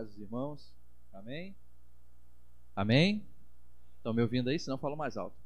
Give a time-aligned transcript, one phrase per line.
[0.00, 0.74] paz dos irmãos.
[1.12, 1.54] Amém?
[2.74, 3.22] Amém?
[3.98, 4.58] Estão me ouvindo aí?
[4.58, 5.36] Se não, falo mais alto.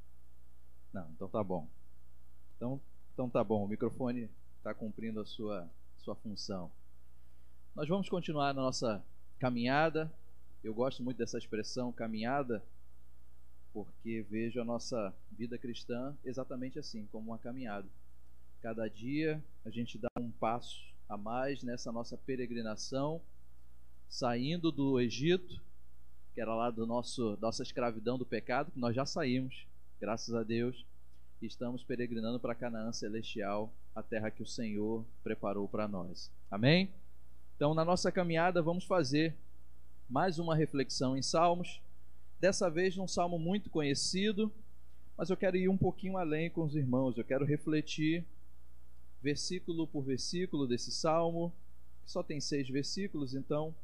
[0.93, 1.67] Não, então tá bom.
[2.57, 2.81] Então,
[3.13, 5.69] então tá bom, o microfone está cumprindo a sua,
[5.99, 6.71] sua função.
[7.75, 9.05] Nós vamos continuar na nossa
[9.41, 10.13] caminhada.
[10.63, 12.63] Eu gosto muito dessa expressão caminhada,
[13.73, 17.89] porque vejo a nossa vida cristã exatamente assim, como uma caminhada.
[18.63, 23.21] Cada dia a gente dá um passo a mais nessa nossa peregrinação,
[24.15, 25.61] saindo do Egito,
[26.33, 29.67] que era lá do nosso nossa escravidão do pecado, que nós já saímos,
[30.01, 30.87] graças a Deus,
[31.43, 36.31] e estamos peregrinando para Canaã celestial, a terra que o Senhor preparou para nós.
[36.49, 36.91] Amém?
[37.57, 39.35] Então, na nossa caminhada, vamos fazer
[40.09, 41.81] mais uma reflexão em Salmos.
[42.39, 44.53] Dessa vez, num salmo muito conhecido,
[45.17, 47.19] mas eu quero ir um pouquinho além com os irmãos.
[47.19, 48.25] Eu quero refletir
[49.21, 51.53] versículo por versículo desse salmo,
[52.05, 53.75] que só tem seis versículos, então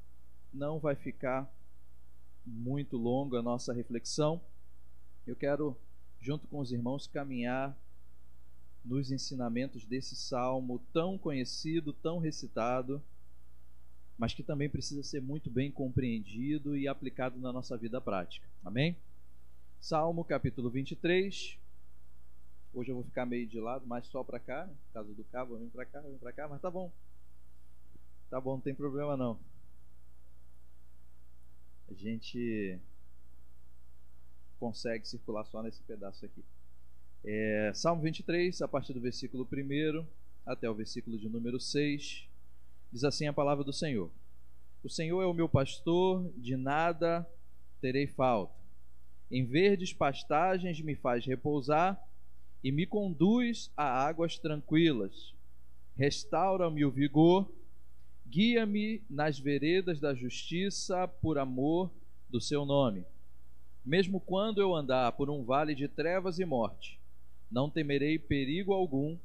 [0.52, 1.50] não vai ficar
[2.44, 4.40] muito longa a nossa reflexão.
[5.26, 5.76] Eu quero,
[6.20, 7.76] junto com os irmãos, caminhar
[8.84, 13.02] nos ensinamentos desse salmo tão conhecido, tão recitado,
[14.18, 18.46] mas que também precisa ser muito bem compreendido e aplicado na nossa vida prática.
[18.64, 18.96] Amém?
[19.80, 21.58] Salmo capítulo 23,
[22.72, 24.74] Hoje eu vou ficar meio de lado, mais só para cá, né?
[24.92, 26.90] causa do cabo, vem para cá, vem para cá, mas tá bom.
[28.28, 29.36] Tá bom, não tem problema não.
[31.90, 32.78] A gente
[34.60, 36.44] consegue circular só nesse pedaço aqui.
[37.24, 40.06] É, Salmo 23, a partir do versículo 1
[40.46, 42.28] até o versículo de número 6,
[42.92, 44.10] diz assim a palavra do Senhor:
[44.84, 47.28] O Senhor é o meu pastor, de nada
[47.80, 48.54] terei falta.
[49.30, 52.00] Em verdes pastagens me faz repousar
[52.62, 55.34] e me conduz a águas tranquilas.
[55.96, 57.50] Restaura-me o vigor,
[58.30, 61.90] guia-me nas veredas da justiça por amor
[62.28, 63.04] do seu nome.
[63.84, 66.96] Mesmo quando eu andar por um vale de trevas e morte,
[67.50, 69.16] não temerei perigo algum,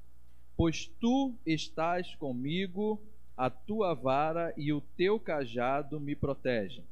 [0.57, 2.99] pois tu estás comigo,
[3.37, 6.83] a tua vara e o teu cajado me protegem.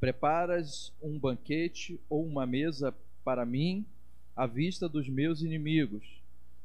[0.00, 2.92] Preparas um banquete ou uma mesa
[3.24, 3.86] para mim
[4.34, 6.04] à vista dos meus inimigos.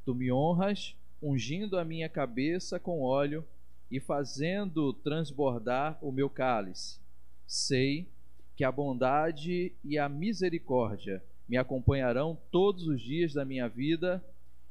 [0.04, 3.46] Tu me honras, ungindo a minha cabeça com óleo
[3.92, 7.00] e fazendo transbordar o meu cálice.
[7.48, 8.08] Sei
[8.56, 14.24] que a bondade e a misericórdia me acompanharão todos os dias da minha vida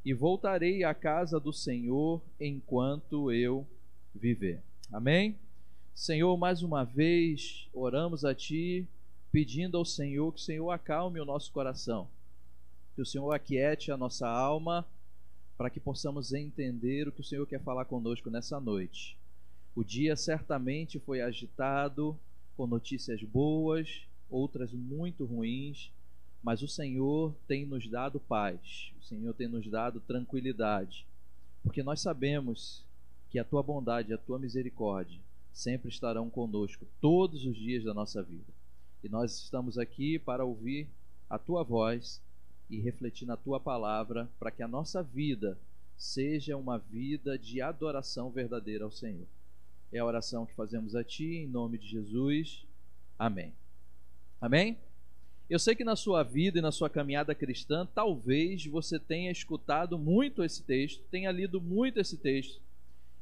[0.04, 3.66] e voltarei à casa do Senhor enquanto eu
[4.14, 4.62] viver.
[4.92, 5.36] Amém?
[5.94, 8.86] Senhor, mais uma vez oramos a Ti,
[9.32, 12.08] pedindo ao Senhor que o Senhor acalme o nosso coração
[12.98, 14.84] que o Senhor aquiete a nossa alma
[15.58, 19.18] para que possamos entender o que o Senhor quer falar conosco nessa noite.
[19.74, 22.16] O dia certamente foi agitado
[22.56, 25.90] com notícias boas, outras muito ruins,
[26.42, 31.04] mas o Senhor tem nos dado paz, o Senhor tem nos dado tranquilidade,
[31.64, 32.84] porque nós sabemos
[33.28, 35.20] que a tua bondade a tua misericórdia
[35.52, 38.52] sempre estarão conosco todos os dias da nossa vida.
[39.02, 40.86] E nós estamos aqui para ouvir
[41.28, 42.20] a tua voz
[42.70, 45.58] e refletir na tua palavra para que a nossa vida
[45.96, 49.26] seja uma vida de adoração verdadeira ao Senhor.
[49.92, 52.64] É a oração que fazemos a Ti, em nome de Jesus.
[53.18, 53.52] Amém.
[54.40, 54.78] Amém?
[55.50, 59.98] Eu sei que na sua vida e na sua caminhada cristã, talvez você tenha escutado
[59.98, 62.60] muito esse texto, tenha lido muito esse texto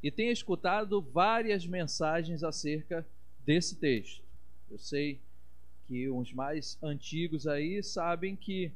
[0.02, 3.06] e tenha escutado várias mensagens acerca
[3.44, 4.22] desse texto.
[4.68, 5.20] Eu sei
[5.86, 8.72] que os mais antigos aí sabem que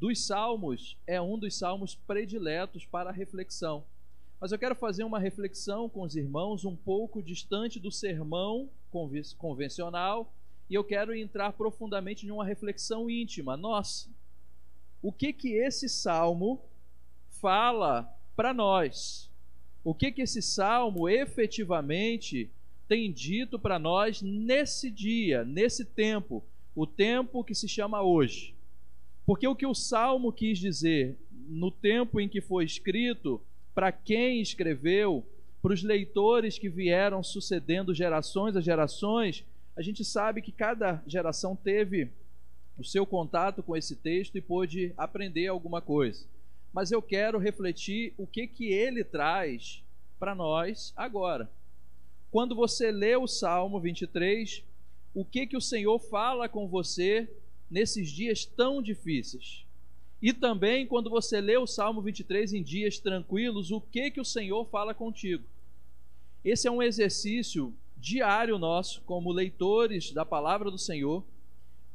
[0.00, 3.84] dos salmos, é um dos salmos prediletos para reflexão.
[4.40, 8.70] Mas eu quero fazer uma reflexão com os irmãos um pouco distante do sermão
[9.36, 10.32] convencional
[10.70, 13.58] e eu quero entrar profundamente em uma reflexão íntima.
[13.58, 14.08] Nossa,
[15.02, 16.62] o que que esse salmo
[17.28, 19.28] fala para nós?
[19.84, 22.50] O que que esse salmo efetivamente
[22.88, 26.42] tem dito para nós nesse dia, nesse tempo,
[26.74, 28.54] o tempo que se chama hoje?
[29.30, 33.40] Porque o que o salmo quis dizer no tempo em que foi escrito,
[33.72, 35.24] para quem escreveu,
[35.62, 39.44] para os leitores que vieram sucedendo gerações a gerações,
[39.76, 42.10] a gente sabe que cada geração teve
[42.76, 46.26] o seu contato com esse texto e pôde aprender alguma coisa.
[46.72, 49.80] Mas eu quero refletir o que que ele traz
[50.18, 51.48] para nós agora.
[52.32, 54.64] Quando você lê o Salmo 23,
[55.14, 57.30] o que que o Senhor fala com você
[57.70, 59.64] nesses dias tão difíceis.
[60.20, 64.24] E também quando você lê o Salmo 23 em dias tranquilos, o que que o
[64.24, 65.44] Senhor fala contigo?
[66.44, 71.22] Esse é um exercício diário nosso, como leitores da palavra do Senhor,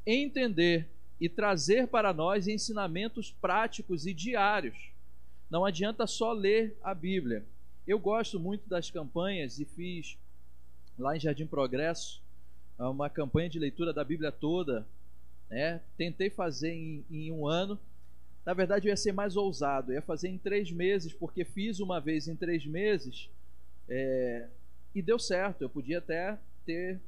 [0.06, 0.88] entender
[1.20, 4.76] e trazer para nós ensinamentos práticos e diários.
[5.50, 7.44] Não adianta só ler a Bíblia.
[7.88, 10.18] Eu gosto muito das campanhas e fiz
[10.98, 12.22] lá em Jardim Progresso
[12.78, 14.86] uma campanha de leitura da Bíblia toda.
[15.50, 15.82] Né?
[15.98, 17.80] Tentei fazer em, em um ano.
[18.46, 21.80] Na verdade, eu ia ser mais ousado, eu ia fazer em três meses, porque fiz
[21.80, 23.30] uma vez em três meses
[23.90, 24.48] é,
[24.94, 25.62] e deu certo.
[25.62, 27.00] Eu podia até ter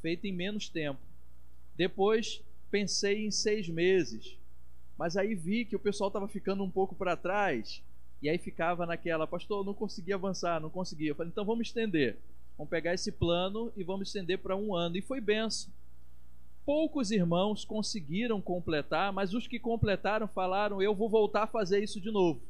[0.00, 1.00] feito em menos tempo.
[1.76, 4.36] Depois pensei em seis meses,
[4.96, 7.82] mas aí vi que o pessoal estava ficando um pouco para trás
[8.22, 11.08] e aí ficava naquela, pastor, não consegui avançar, não consegui.
[11.08, 12.16] Eu falei, então vamos estender.
[12.56, 14.96] Vamos pegar esse plano e vamos estender para um ano.
[14.96, 15.72] E foi benção.
[16.64, 22.00] Poucos irmãos conseguiram completar, mas os que completaram falaram: Eu vou voltar a fazer isso
[22.00, 22.40] de novo.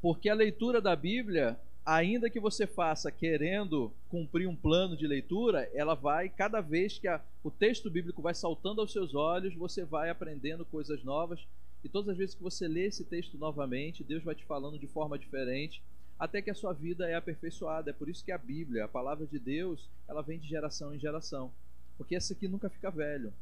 [0.00, 5.70] Porque a leitura da Bíblia, ainda que você faça querendo cumprir um plano de leitura,
[5.72, 9.84] ela vai, cada vez que a, o texto bíblico vai saltando aos seus olhos, você
[9.84, 11.46] vai aprendendo coisas novas.
[11.84, 14.86] E todas as vezes que você lê esse texto novamente, Deus vai te falando de
[14.88, 15.80] forma diferente
[16.18, 17.90] até que a sua vida é aperfeiçoada.
[17.90, 20.98] É por isso que a Bíblia, a palavra de Deus, ela vem de geração em
[20.98, 21.52] geração.
[21.98, 23.32] Porque essa aqui nunca fica velho.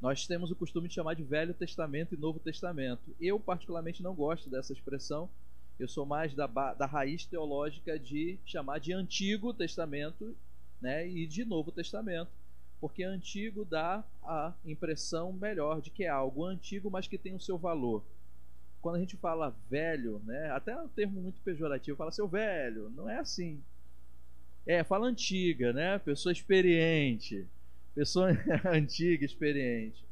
[0.00, 3.16] Nós temos o costume de chamar de Velho Testamento e Novo Testamento.
[3.20, 5.30] Eu, particularmente, não gosto dessa expressão.
[5.78, 10.36] Eu sou mais da, da raiz teológica de chamar de Antigo Testamento
[10.80, 12.30] né, e de Novo Testamento.
[12.80, 17.40] Porque antigo dá a impressão melhor de que é algo antigo, mas que tem o
[17.40, 18.04] seu valor
[18.80, 22.90] quando a gente fala velho, né, até é um termo muito pejorativo, fala seu velho,
[22.90, 23.60] não é assim.
[24.66, 25.98] É, fala antiga, né?
[25.98, 27.46] Pessoa experiente.
[27.98, 28.28] Pessoa
[28.72, 30.04] antiga, experiente.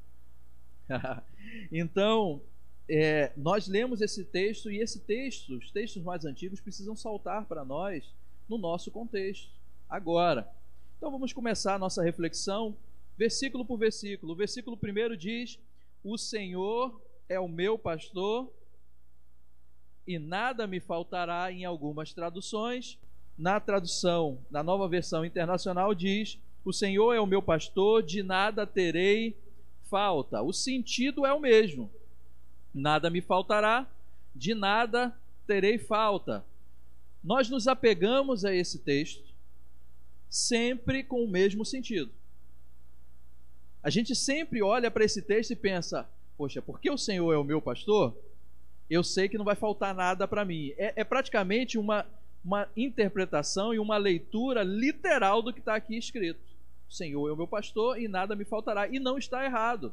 [1.71, 2.43] então,
[2.89, 7.65] é, nós lemos esse texto e esse texto, os textos mais antigos, precisam saltar para
[7.65, 8.13] nós
[8.49, 9.53] no nosso contexto,
[9.89, 10.53] agora.
[10.97, 12.77] Então vamos começar a nossa reflexão,
[13.17, 14.33] versículo por versículo.
[14.33, 15.57] O versículo primeiro diz:
[16.03, 18.53] O Senhor é o meu pastor
[20.05, 22.99] e nada me faltará em algumas traduções.
[23.39, 26.37] Na tradução, na nova versão internacional, diz:
[26.67, 29.37] O Senhor é o meu pastor, de nada terei
[29.89, 30.43] falta.
[30.43, 31.89] O sentido é o mesmo.
[32.75, 33.89] Nada me faltará,
[34.35, 35.17] de nada
[35.47, 36.45] terei falta.
[37.23, 39.33] Nós nos apegamos a esse texto
[40.29, 42.11] sempre com o mesmo sentido.
[43.81, 46.05] A gente sempre olha para esse texto e pensa:
[46.37, 48.13] poxa, porque o Senhor é o meu pastor,
[48.91, 50.75] eu sei que não vai faltar nada para mim.
[50.77, 52.05] É, é, praticamente uma,
[52.45, 56.56] uma interpretação e uma leitura literal do que está aqui escrito.
[56.89, 58.89] Senhor é o meu pastor e nada me faltará.
[58.89, 59.93] E não está errado.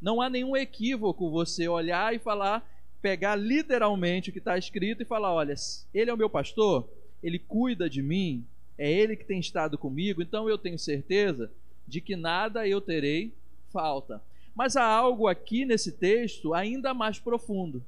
[0.00, 2.68] Não há nenhum equívoco você olhar e falar,
[3.00, 5.54] pegar literalmente o que está escrito e falar: olha,
[5.92, 6.88] ele é o meu pastor,
[7.22, 8.44] ele cuida de mim,
[8.76, 11.50] é ele que tem estado comigo, então eu tenho certeza
[11.86, 13.32] de que nada eu terei
[13.72, 14.22] falta.
[14.54, 17.82] Mas há algo aqui nesse texto ainda mais profundo.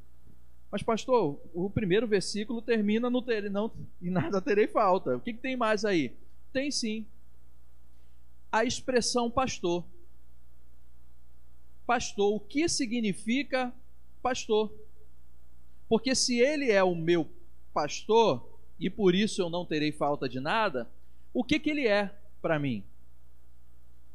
[0.71, 3.71] Mas, pastor, o primeiro versículo termina no ter, não,
[4.03, 5.17] e nada terei falta.
[5.17, 6.13] O que, que tem mais aí?
[6.53, 7.07] Tem sim.
[8.57, 9.85] A expressão pastor.
[11.87, 13.71] Pastor, o que significa
[14.23, 14.73] pastor?
[15.87, 17.29] Porque se ele é o meu
[17.75, 20.89] pastor, e por isso eu não terei falta de nada,
[21.35, 22.11] o que, que ele é
[22.41, 22.83] para mim?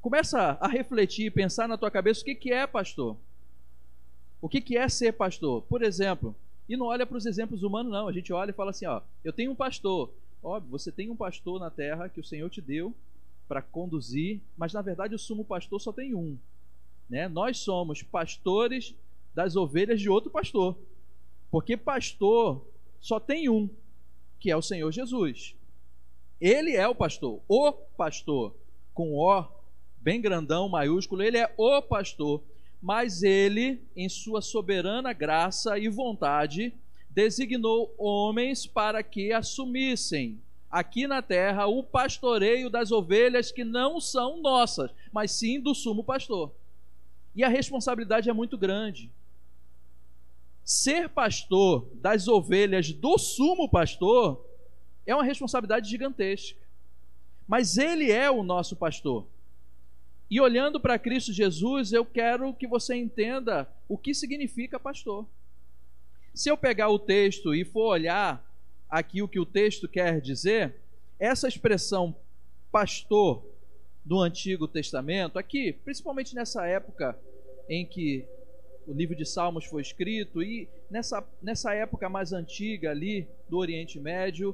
[0.02, 3.16] Começa a refletir pensar na tua cabeça o que, que é pastor.
[4.42, 5.62] O que, que é ser pastor?
[5.70, 6.36] Por exemplo,
[6.68, 8.08] e não olha para os exemplos humanos, não.
[8.08, 10.12] A gente olha e fala assim: ó, eu tenho um pastor.
[10.42, 12.92] Óbvio, você tem um pastor na terra que o Senhor te deu
[13.52, 16.38] para conduzir, mas na verdade o sumo pastor só tem um.
[17.10, 17.28] Né?
[17.28, 18.96] Nós somos pastores
[19.36, 20.78] das ovelhas de outro pastor.
[21.52, 22.66] Porque pastor
[23.02, 23.70] só tem um,
[24.40, 25.54] que é o Senhor Jesus.
[26.40, 28.56] Ele é o pastor, o pastor,
[28.94, 29.46] com O
[29.98, 32.42] bem grandão, maiúsculo, ele é o pastor,
[32.82, 36.74] mas ele, em sua soberana graça e vontade,
[37.10, 40.40] designou homens para que assumissem
[40.72, 46.04] aqui na terra o pastoreio das ovelhas que não são nossas, mas sim do sumo
[46.04, 46.52] pastor.
[47.36, 49.12] E a responsabilidade é muito grande.
[50.64, 54.46] Ser pastor das ovelhas do sumo pastor
[55.06, 56.60] é uma responsabilidade gigantesca.
[57.48, 59.26] Mas ele é o nosso pastor.
[60.30, 65.26] E olhando para Cristo Jesus, eu quero que você entenda o que significa pastor.
[66.34, 68.51] Se eu pegar o texto e for olhar
[68.92, 70.76] aqui o que o texto quer dizer,
[71.18, 72.14] essa expressão
[72.70, 73.42] pastor
[74.04, 77.18] do Antigo Testamento, aqui, principalmente nessa época
[77.70, 78.26] em que
[78.86, 83.98] o livro de Salmos foi escrito e nessa, nessa época mais antiga ali do Oriente
[83.98, 84.54] Médio,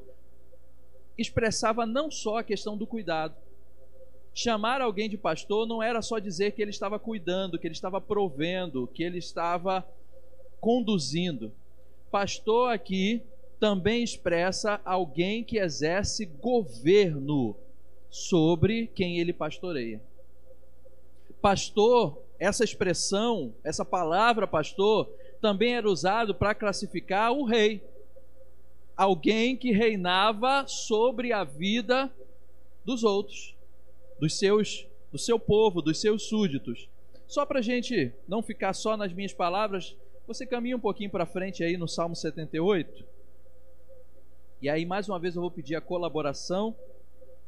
[1.17, 3.36] expressava não só a questão do cuidado.
[4.36, 8.00] Chamar alguém de pastor não era só dizer que ele estava cuidando, que ele estava
[8.00, 9.88] provendo, que ele estava
[10.60, 11.51] conduzindo.
[12.12, 13.24] Pastor aqui
[13.60, 17.56] também expressa alguém que exerce governo
[18.10, 20.02] sobre quem ele pastoreia.
[21.42, 25.10] Pastor, essa expressão, essa palavra pastor,
[25.42, 27.82] também era usado para classificar o rei.
[28.96, 32.12] Alguém que reinava sobre a vida
[32.84, 33.56] dos outros,
[34.20, 36.90] dos seus, do seu povo, dos seus súditos.
[37.28, 39.96] Só para a gente não ficar só nas minhas palavras,
[40.26, 43.17] você caminha um pouquinho para frente aí no Salmo 78.
[44.60, 46.76] E aí, mais uma vez, eu vou pedir a colaboração.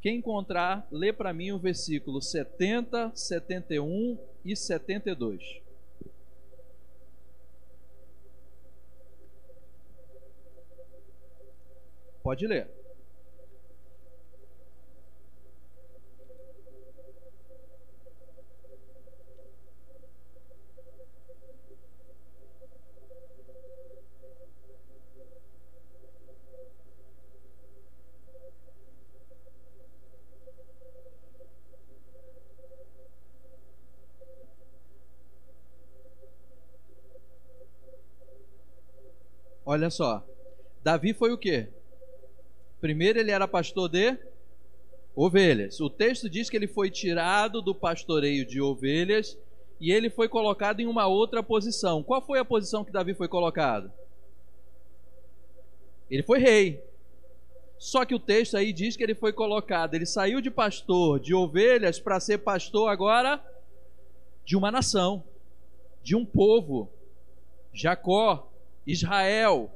[0.00, 5.60] Quem encontrar, lê para mim o versículo 70, 71 e 72.
[12.22, 12.79] Pode ler.
[39.70, 40.26] Olha só.
[40.82, 41.68] Davi foi o quê?
[42.80, 44.18] Primeiro ele era pastor de
[45.14, 45.78] ovelhas.
[45.78, 49.38] O texto diz que ele foi tirado do pastoreio de ovelhas
[49.78, 52.02] e ele foi colocado em uma outra posição.
[52.02, 53.92] Qual foi a posição que Davi foi colocado?
[56.10, 56.82] Ele foi rei.
[57.78, 61.32] Só que o texto aí diz que ele foi colocado, ele saiu de pastor de
[61.32, 63.40] ovelhas para ser pastor agora
[64.44, 65.22] de uma nação,
[66.02, 66.90] de um povo.
[67.72, 68.49] Jacó,
[68.86, 69.70] Israel,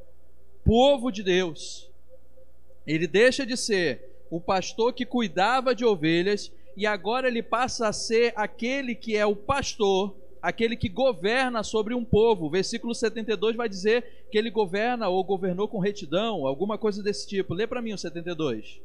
[0.64, 1.90] povo de Deus.
[2.86, 7.92] Ele deixa de ser o pastor que cuidava de ovelhas e agora ele passa a
[7.92, 12.46] ser aquele que é o pastor, aquele que governa sobre um povo.
[12.46, 17.26] O versículo 72 vai dizer que ele governa ou governou com retidão, alguma coisa desse
[17.28, 17.54] tipo.
[17.54, 18.80] Lê para mim o 72.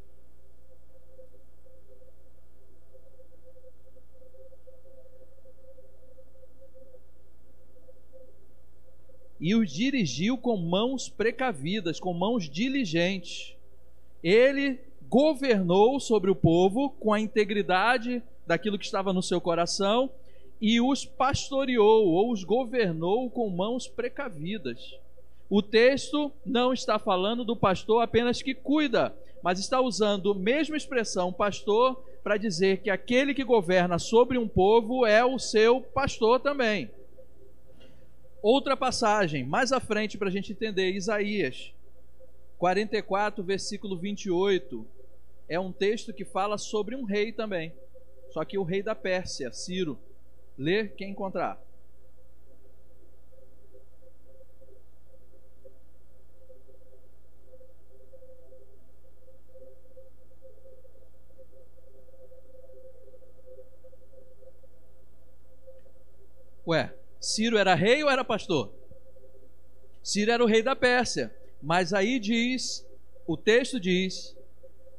[9.39, 13.55] E os dirigiu com mãos precavidas, com mãos diligentes.
[14.24, 14.79] Ele
[15.10, 20.10] governou sobre o povo com a integridade daquilo que estava no seu coração
[20.62, 24.96] e os pastoreou ou os governou com mãos precavidas.
[25.50, 30.77] O texto não está falando do pastor apenas que cuida, mas está usando a mesma
[30.77, 36.39] expressão pastor para dizer que aquele que governa sobre um povo é o seu pastor
[36.39, 36.91] também.
[38.41, 41.74] Outra passagem, mais à frente, para a gente entender, Isaías
[42.58, 44.88] 44, versículo 28.
[45.48, 47.74] É um texto que fala sobre um rei também.
[48.31, 50.00] Só que o rei da Pérsia, Ciro.
[50.58, 51.62] Lê quem encontrar.
[66.67, 68.71] Ué, Ciro era rei ou era pastor?
[70.01, 71.33] Ciro era o rei da Pérsia.
[71.61, 72.85] Mas aí diz,
[73.27, 74.35] o texto diz,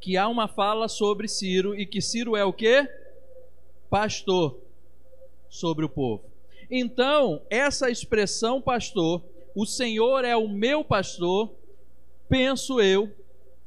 [0.00, 2.88] que há uma fala sobre Ciro e que Ciro é o que?
[3.88, 4.58] Pastor
[5.48, 6.24] sobre o povo.
[6.70, 9.22] Então, essa expressão pastor,
[9.54, 11.50] o Senhor é o meu pastor,
[12.28, 13.12] penso eu,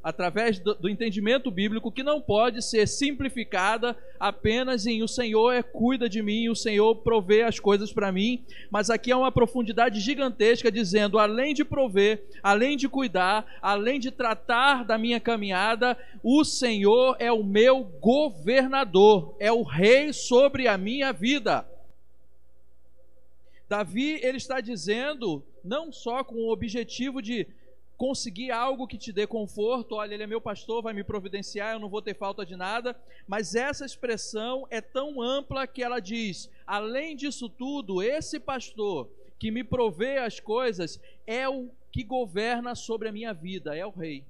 [0.03, 5.63] através do, do, entendimento bíblico que não pode ser simplificada apenas em o Senhor é
[5.63, 10.01] cuida de mim, o Senhor provê as coisas para mim, mas aqui há uma profundidade
[10.01, 16.43] gigantesca dizendo, além de prover, além de cuidar, além de tratar da minha caminhada, o
[16.43, 21.65] Senhor é o meu governador, é o rei sobre a minha vida.
[23.69, 27.47] Davi, ele está dizendo, não só com o objetivo de
[28.03, 31.79] conseguir algo que te dê conforto, olha, ele é meu pastor, vai me providenciar, eu
[31.79, 32.93] não vou ter falta de nada,
[33.25, 39.49] mas essa expressão é tão ampla que ela diz: além disso tudo, esse pastor que
[39.49, 44.25] me provê as coisas é o que governa sobre a minha vida, é o rei.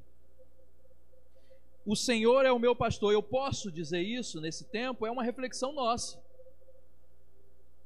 [1.83, 5.73] O Senhor é o meu pastor, eu posso dizer isso nesse tempo, é uma reflexão
[5.73, 6.22] nossa.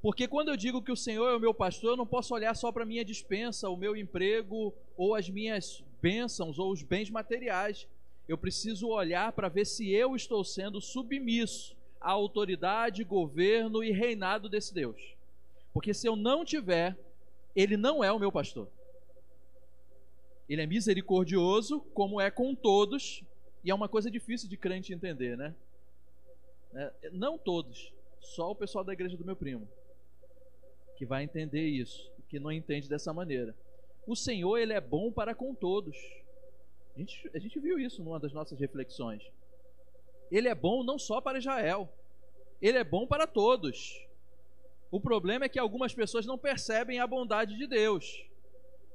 [0.02, 2.56] Porque quando eu digo que o Senhor é o meu pastor, eu não posso olhar
[2.56, 7.88] só para minha dispensa, o meu emprego, ou as minhas bênçãos, ou os bens materiais.
[8.28, 14.48] Eu preciso olhar para ver se eu estou sendo submisso à autoridade, governo e reinado
[14.48, 15.16] desse Deus.
[15.74, 16.98] Porque se eu não tiver,
[17.56, 18.70] ele não é o meu pastor.
[20.48, 23.24] Ele é misericordioso, como é com todos,
[23.64, 25.54] E é uma coisa difícil de crente entender, né?
[26.74, 29.68] É, não todos, só o pessoal da igreja do meu primo,
[30.98, 33.56] que vai entender isso, que não entende dessa maneira.
[34.06, 35.96] O Senhor, ele é bom para com todos.
[36.96, 39.24] A gente, a gente viu isso numa das nossas reflexões.
[40.32, 41.88] Ele é bom não só para Israel,
[42.62, 44.04] ele é bom para todos.
[44.90, 48.26] O problema é que algumas pessoas não percebem a bondade de Deus,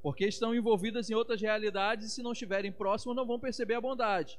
[0.03, 3.81] porque estão envolvidas em outras realidades e, se não estiverem próximos, não vão perceber a
[3.81, 4.39] bondade.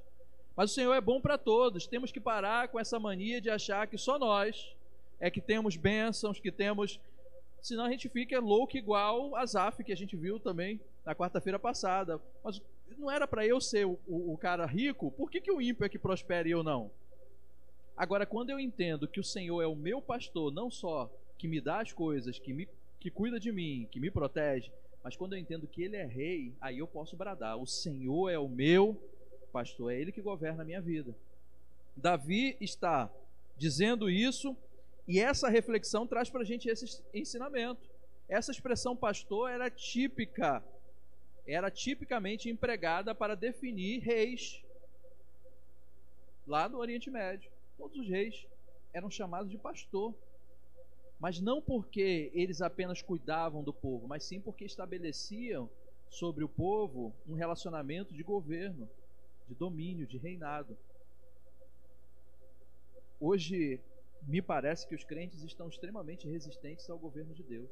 [0.56, 1.88] Mas o Senhor é bom para todos.
[1.88, 4.76] Temos que parar com essa mania de achar que só nós
[5.20, 7.00] é que temos bênçãos, que temos.
[7.64, 11.58] Senão a gente fica louco igual a Zaf, que a gente viu também na quarta-feira
[11.58, 12.20] passada.
[12.44, 12.62] Mas
[12.98, 15.86] não era para eu ser o, o, o, cara rico, por que, que o ímpio
[15.86, 16.92] é que prospera e eu não?
[17.96, 21.62] Agora, quando eu entendo que o Senhor é o meu pastor, não só que me
[21.62, 22.68] dá as coisas, que, me,
[23.00, 24.70] que cuida de mim, que me protege,
[25.02, 28.38] mas quando eu entendo que Ele é rei, aí eu posso bradar: O Senhor é
[28.38, 29.02] o meu
[29.54, 31.16] pastor, é Ele que governa a minha vida.
[31.96, 33.10] Davi está
[33.58, 34.54] dizendo isso
[35.08, 37.90] e essa reflexão traz para a gente esse ensinamento.
[38.28, 40.64] Essa expressão pastor era típica,
[41.46, 44.64] era tipicamente empregada para definir reis
[46.48, 47.52] lá no Oriente Médio.
[47.78, 48.46] Todos os reis
[48.94, 50.14] eram chamados de pastor.
[51.20, 55.70] Mas não porque eles apenas cuidavam do povo, mas sim porque estabeleciam
[56.10, 58.90] sobre o povo um relacionamento de governo
[59.48, 60.78] de domínio, de reinado.
[63.20, 63.80] Hoje,
[64.28, 67.70] me parece que os crentes estão extremamente resistentes ao governo de Deus.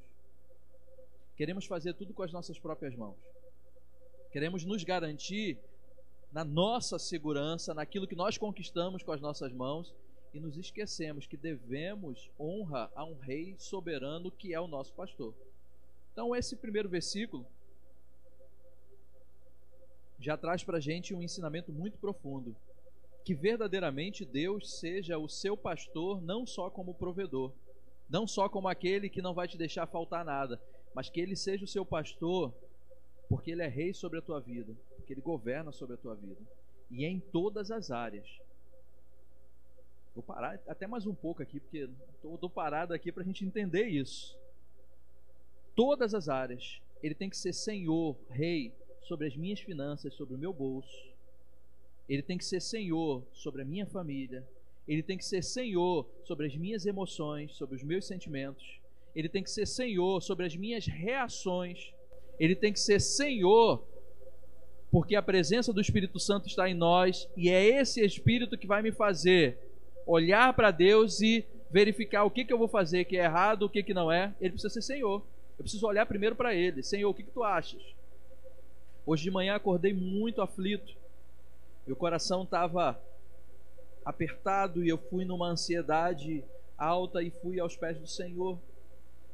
[1.36, 3.18] Queremos fazer tudo com as nossas próprias mãos.
[4.32, 5.58] Queremos nos garantir
[6.32, 9.94] na nossa segurança, naquilo que nós conquistamos com as nossas mãos
[10.34, 15.34] e nos esquecemos que devemos honra a um rei soberano que é o nosso pastor.
[16.14, 17.46] Então, esse primeiro versículo
[20.20, 22.56] já traz para a gente um ensinamento muito profundo.
[23.24, 27.52] Que verdadeiramente Deus seja o seu pastor, não só como provedor,
[28.10, 30.62] não só como aquele que não vai te deixar faltar nada,
[30.94, 32.54] mas que ele seja o seu pastor,
[33.30, 36.42] porque ele é rei sobre a tua vida, porque ele governa sobre a tua vida,
[36.90, 38.28] e é em todas as áreas.
[40.14, 41.90] Vou parar até mais um pouco aqui, porque
[42.22, 44.38] estou parado aqui para a gente entender isso.
[45.74, 50.38] Todas as áreas, ele tem que ser Senhor, Rei, sobre as minhas finanças, sobre o
[50.38, 51.11] meu bolso.
[52.12, 54.46] Ele tem que ser senhor sobre a minha família.
[54.86, 58.82] Ele tem que ser senhor sobre as minhas emoções, sobre os meus sentimentos.
[59.16, 61.94] Ele tem que ser senhor sobre as minhas reações.
[62.38, 63.82] Ele tem que ser senhor
[64.92, 68.82] porque a presença do Espírito Santo está em nós e é esse Espírito que vai
[68.82, 69.58] me fazer
[70.06, 73.70] olhar para Deus e verificar o que, que eu vou fazer que é errado, o
[73.70, 74.36] que, que não é.
[74.42, 75.24] Ele precisa ser Senhor.
[75.58, 76.84] Eu preciso olhar primeiro para Ele.
[76.84, 77.82] Senhor, o que, que tu achas?
[79.06, 81.00] Hoje de manhã acordei muito aflito.
[81.92, 82.98] Meu coração estava
[84.06, 86.42] apertado e eu fui numa ansiedade
[86.78, 88.58] alta e fui aos pés do Senhor,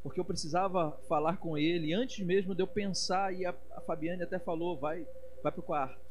[0.02, 3.32] porque eu precisava falar com Ele antes mesmo de eu pensar.
[3.32, 5.06] E a, a Fabiane até falou: vai,
[5.44, 6.02] vai para o quarto.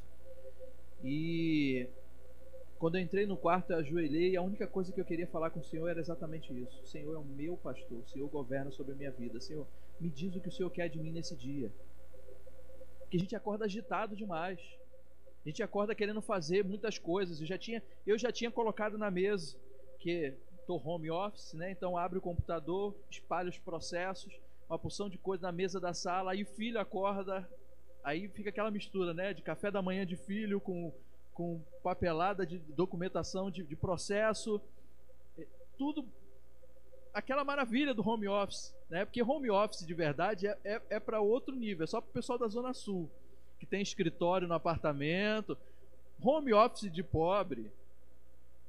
[1.03, 1.89] E
[2.79, 5.59] quando eu entrei no quarto, eu ajoelhei a única coisa que eu queria falar com
[5.59, 6.81] o Senhor era exatamente isso.
[6.81, 9.41] O Senhor é o meu pastor, o Senhor governa sobre a minha vida.
[9.41, 9.67] Senhor,
[9.99, 11.73] me diz o que o Senhor quer de mim nesse dia
[13.11, 14.61] que a gente acorda agitado demais.
[15.47, 17.41] A gente acorda querendo fazer muitas coisas.
[17.41, 19.57] Eu já tinha, eu já tinha colocado na mesa
[20.01, 21.71] que estou home office, né?
[21.71, 24.37] Então abre o computador, espalha os processos,
[24.69, 27.49] uma porção de coisa na mesa da sala, aí o filho acorda,
[28.03, 29.33] aí fica aquela mistura, né?
[29.33, 30.93] De café da manhã de filho com,
[31.33, 34.61] com papelada de documentação de, de processo,
[35.39, 35.47] é,
[35.79, 36.05] tudo
[37.15, 39.05] aquela maravilha do home office, né?
[39.05, 42.13] Porque home office de verdade é, é, é para outro nível, é só para o
[42.13, 43.09] pessoal da Zona Sul,
[43.59, 45.57] que tem escritório no apartamento.
[46.23, 47.71] Home office de pobre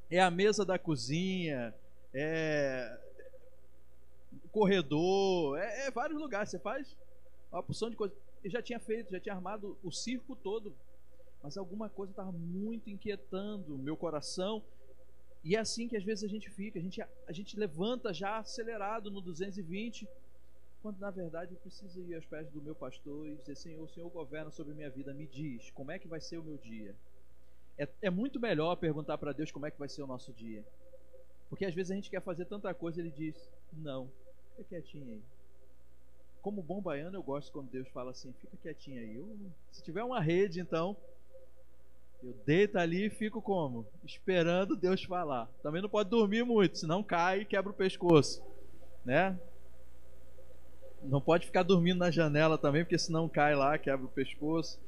[0.10, 1.74] é a mesa da cozinha,
[2.14, 3.00] é
[4.52, 6.50] corredor, é, é vários lugares.
[6.50, 6.96] Você faz
[7.52, 8.18] uma porção de coisas.
[8.44, 10.76] Eu já tinha feito, já tinha armado o circo todo,
[11.44, 14.64] mas alguma coisa estava muito inquietando o meu coração
[15.44, 18.38] e é assim que às vezes a gente fica, a gente, a gente levanta já
[18.38, 20.06] acelerado no 220,
[20.88, 23.90] quando na verdade eu preciso ir aos pés do meu pastor e dizer: Senhor, o
[23.90, 26.96] Senhor governa sobre minha vida, me diz como é que vai ser o meu dia.
[27.78, 30.66] É, é muito melhor perguntar para Deus como é que vai ser o nosso dia,
[31.50, 34.10] porque às vezes a gente quer fazer tanta coisa e Ele diz: Não,
[34.52, 35.22] fica quietinho aí.
[36.42, 39.14] Como bom baiano, eu gosto quando Deus fala assim: Fica quietinho aí.
[39.14, 40.96] Eu, se tiver uma rede, então
[42.24, 43.86] eu deito ali e fico como?
[44.06, 45.48] Esperando Deus falar.
[45.62, 48.42] Também não pode dormir muito, senão cai e quebra o pescoço,
[49.04, 49.38] né?
[51.04, 54.80] Não pode ficar dormindo na janela também, porque senão cai lá, quebra o pescoço.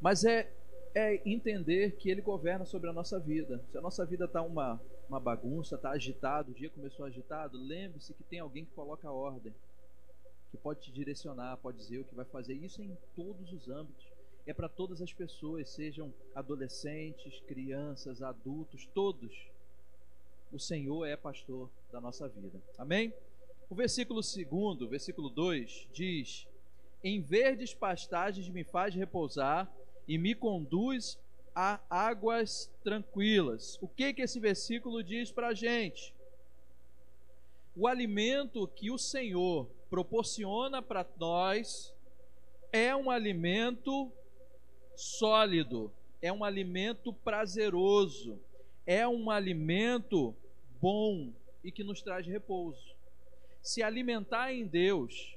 [0.00, 0.50] Mas é
[0.96, 3.62] é entender que Ele governa sobre a nossa vida.
[3.70, 8.14] Se a nossa vida está uma, uma bagunça, está agitado, o dia começou agitado, lembre-se
[8.14, 9.54] que tem alguém que coloca a ordem,
[10.50, 12.54] que pode te direcionar, pode dizer o que vai fazer.
[12.54, 14.06] Isso em todos os âmbitos.
[14.46, 19.50] É para todas as pessoas, sejam adolescentes, crianças, adultos, todos.
[20.50, 22.58] O Senhor é pastor da nossa vida.
[22.78, 23.12] Amém?
[23.68, 26.46] O versículo 2, versículo 2 diz:
[27.02, 29.70] Em verdes pastagens me faz repousar
[30.06, 31.18] e me conduz
[31.54, 33.76] a águas tranquilas.
[33.80, 36.14] O que que esse versículo diz para a gente?
[37.74, 41.92] O alimento que o Senhor proporciona para nós
[42.72, 44.12] é um alimento
[44.94, 48.38] sólido, é um alimento prazeroso,
[48.86, 50.34] é um alimento
[50.80, 51.32] bom
[51.64, 52.95] e que nos traz repouso.
[53.66, 55.36] Se alimentar em Deus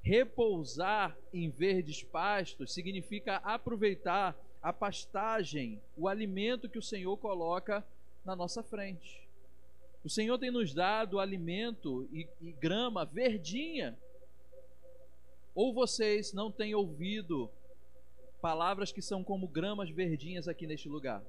[0.00, 7.82] Repousar em verdes pastos significa aproveitar a pastagem, o alimento que o Senhor coloca
[8.22, 9.26] na nossa frente.
[10.04, 13.98] O Senhor tem nos dado alimento e, e grama verdinha.
[15.54, 17.50] Ou vocês não têm ouvido
[18.42, 21.24] palavras que são como gramas verdinhas aqui neste lugar?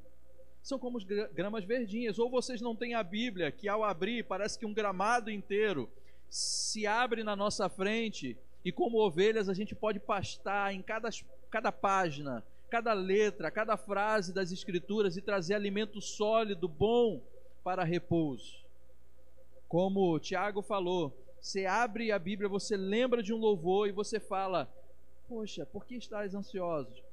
[0.62, 1.00] São como
[1.34, 2.20] gramas verdinhas.
[2.20, 5.90] Ou vocês não têm a Bíblia, que ao abrir parece que um gramado inteiro
[6.30, 11.10] se abre na nossa frente e como ovelhas, a gente pode pastar em cada,
[11.52, 17.22] cada página, cada letra, cada frase das Escrituras e trazer alimento sólido, bom
[17.64, 18.66] para repouso.
[19.68, 24.68] Como Tiago falou, você abre a Bíblia, você lembra de um louvor e você fala:
[25.28, 27.04] Poxa, por que estás ansioso?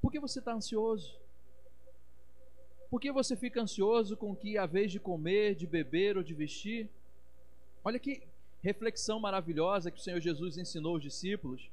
[0.00, 1.18] Por que você está ansioso?
[2.88, 6.34] Por que você fica ansioso com que a vez de comer, de beber ou de
[6.34, 6.88] vestir?
[7.86, 8.20] Olha que,
[8.64, 11.70] reflexão maravilhosa que o Senhor Jesus ensinou os discípulos.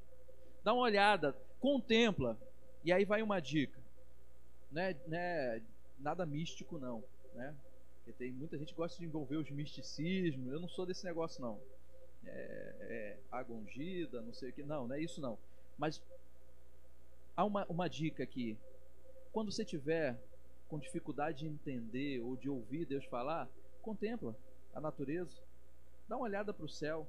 [0.64, 2.38] Dá uma olhada, contempla,
[2.84, 3.82] e aí vai uma dica.
[4.72, 5.60] Né, né,
[5.98, 7.56] nada místico não, né?
[7.96, 10.54] Porque tem muita gente que gosta de envolver os misticismos.
[10.54, 11.60] Eu não sou desse negócio não.
[12.24, 13.18] É, é,
[14.22, 14.62] não sei o que.
[14.62, 15.36] Não, não é isso não.
[15.80, 16.00] Mas
[17.36, 18.56] há uma, uma dica aqui.
[19.32, 20.16] Quando você tiver
[20.68, 23.50] com dificuldade de entender ou de ouvir Deus falar,
[23.82, 24.36] contempla
[24.76, 25.42] a natureza
[26.08, 27.08] Dá uma olhada para o céu.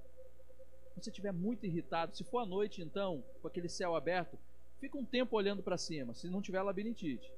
[0.95, 4.39] Se você estiver muito irritado, se for à noite então, com aquele céu aberto,
[4.81, 7.31] fica um tempo olhando para cima, se não tiver labirintite.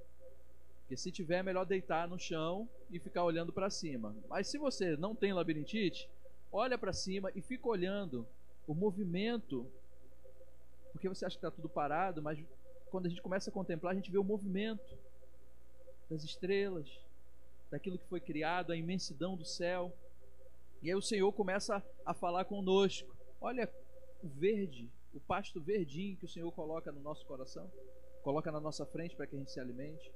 [0.80, 4.14] Porque se tiver, é melhor deitar no chão e ficar olhando para cima.
[4.28, 6.08] Mas se você não tem labirintite,
[6.52, 8.24] olha para cima e fica olhando
[8.68, 9.66] o movimento.
[10.92, 12.38] Porque você acha que está tudo parado, mas
[12.88, 14.96] quando a gente começa a contemplar, a gente vê o movimento
[16.08, 16.88] das estrelas,
[17.68, 19.92] daquilo que foi criado, a imensidão do céu.
[20.86, 23.12] E aí o Senhor começa a falar conosco.
[23.40, 23.68] Olha
[24.22, 27.68] o verde, o pasto verdinho que o Senhor coloca no nosso coração,
[28.22, 30.12] coloca na nossa frente para que a gente se alimente.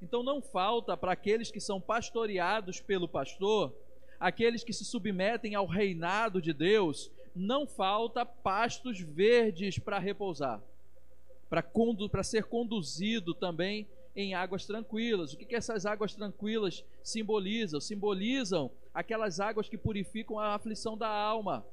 [0.00, 3.74] Então não falta para aqueles que são pastoreados pelo pastor,
[4.20, 10.62] aqueles que se submetem ao reinado de Deus, não falta pastos verdes para repousar,
[11.50, 15.32] para ser conduzido também em águas tranquilas.
[15.32, 17.80] O que, que essas águas tranquilas simbolizam?
[17.80, 21.66] Simbolizam aquelas águas que purificam a aflição da alma.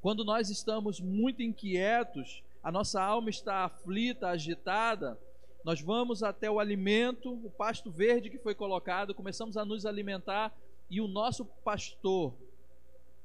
[0.00, 5.18] Quando nós estamos muito inquietos, a nossa alma está aflita, agitada,
[5.64, 10.56] nós vamos até o alimento, o pasto verde que foi colocado, começamos a nos alimentar
[10.88, 12.32] e o nosso pastor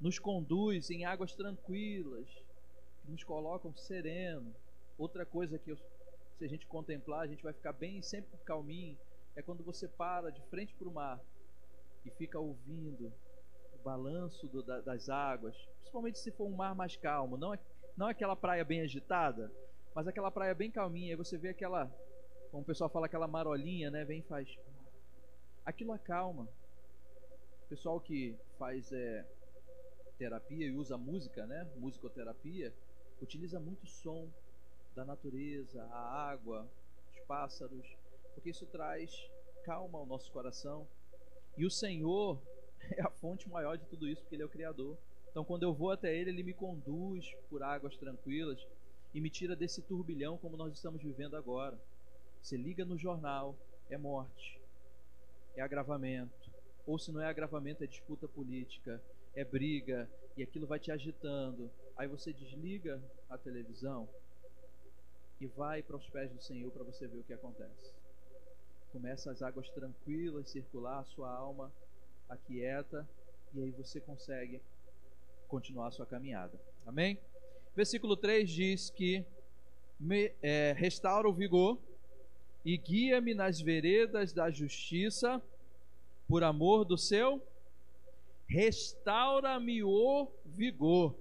[0.02, 2.28] nos conduz em águas tranquilas,
[3.06, 4.54] que nos colocam sereno.
[4.98, 5.78] Outra coisa que eu
[6.38, 8.98] se a gente contemplar, a gente vai ficar bem sempre calminho,
[9.38, 11.20] é quando você para de frente para o mar
[12.06, 13.12] e fica ouvindo
[13.74, 17.60] o balanço do, da, das águas, principalmente se for um mar mais calmo, não é,
[17.98, 19.52] não é aquela praia bem agitada,
[19.94, 21.88] mas aquela praia bem calminha, aí você vê aquela,
[22.52, 24.48] como o pessoal fala, aquela marolinha, né, vem e faz.
[25.66, 26.48] Aquilo acalma.
[27.64, 29.26] O pessoal que faz é,
[30.18, 32.74] terapia e usa música, né, musicoterapia,
[33.22, 34.30] utiliza muito som
[34.94, 36.70] da natureza, a água,
[37.14, 37.86] os pássaros,
[38.34, 39.12] porque isso traz
[39.64, 40.88] calma ao nosso coração.
[41.58, 42.40] E o Senhor
[42.92, 44.98] é a fonte maior de tudo isso, porque Ele é o Criador.
[45.30, 48.66] Então, quando eu vou até Ele, Ele me conduz por águas tranquilas
[49.14, 51.78] e me tira desse turbilhão como nós estamos vivendo agora.
[52.42, 53.56] Você liga no jornal,
[53.90, 54.60] é morte,
[55.56, 56.52] é agravamento.
[56.86, 59.02] Ou se não é agravamento, é disputa política,
[59.34, 61.72] é briga, e aquilo vai te agitando.
[61.98, 64.08] Aí você desliga a televisão,
[65.40, 67.94] e vai para os pés do Senhor para você ver o que acontece.
[68.96, 71.70] Começa as águas tranquilas circular, a sua alma
[72.30, 73.06] aquieta
[73.54, 74.62] e aí você consegue
[75.50, 76.58] continuar a sua caminhada.
[76.86, 77.20] Amém?
[77.76, 79.26] Versículo 3 diz que
[80.00, 81.78] me, é, restaura o vigor
[82.64, 85.42] e guia-me nas veredas da justiça
[86.26, 87.46] por amor do seu
[88.48, 91.14] restaura-me o vigor.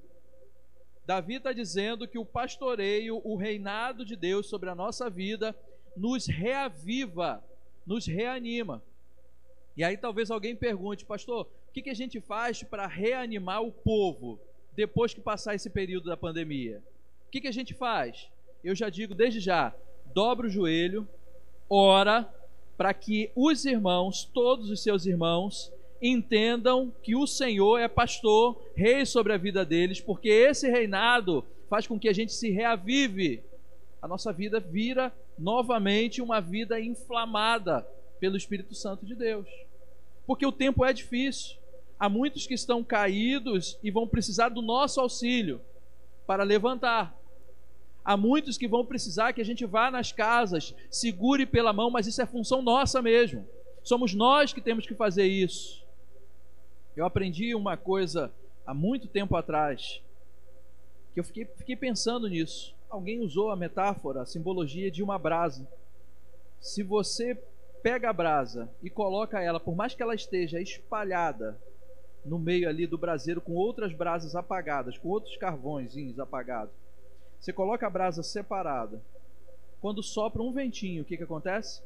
[1.05, 5.57] Davi está dizendo que o pastoreio, o reinado de Deus sobre a nossa vida,
[5.97, 7.43] nos reaviva,
[7.87, 8.83] nos reanima.
[9.77, 13.73] E aí talvez alguém pergunte, pastor, o que, que a gente faz para reanimar o
[13.73, 14.39] povo
[14.75, 16.83] depois que passar esse período da pandemia?
[17.27, 18.29] O que, que a gente faz?
[18.63, 19.75] Eu já digo desde já:
[20.15, 21.09] dobra o joelho,
[21.69, 22.33] ora,
[22.77, 29.05] para que os irmãos, todos os seus irmãos, entendam que o Senhor é pastor, rei
[29.07, 33.43] sobre a vida deles, porque esse reinado faz com que a gente se reavive.
[34.05, 37.89] A nossa vida vira novamente uma vida inflamada
[38.21, 39.49] pelo Espírito Santo de Deus.
[40.27, 41.57] Porque o tempo é difícil.
[41.99, 45.59] Há muitos que estão caídos e vão precisar do nosso auxílio
[46.27, 47.19] para levantar.
[48.05, 52.07] Há muitos que vão precisar que a gente vá nas casas, segure pela mão, mas
[52.07, 53.49] isso é função nossa mesmo.
[53.83, 55.83] Somos nós que temos que fazer isso.
[56.95, 58.31] Eu aprendi uma coisa
[58.67, 60.03] há muito tempo atrás,
[61.15, 62.75] que eu fiquei, fiquei pensando nisso.
[62.95, 65.67] Alguém usou a metáfora, a simbologia de uma brasa.
[66.61, 67.35] Se você
[67.83, 71.59] pega a brasa e coloca ela, por mais que ela esteja espalhada
[72.25, 76.73] no meio ali do braseiro com outras brasas apagadas, com outros carvões apagados,
[77.41, 79.03] você coloca a brasa separada.
[79.81, 81.83] Quando sopra um ventinho, o que, que acontece?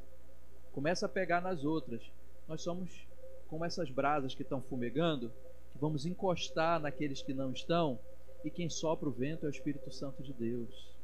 [0.75, 2.03] Começa a pegar nas outras.
[2.47, 3.09] Nós somos
[3.49, 5.33] como essas brasas que estão fumegando,
[5.73, 7.99] que vamos encostar naqueles que não estão,
[8.45, 10.98] e quem sopra o vento é o Espírito Santo de Deus.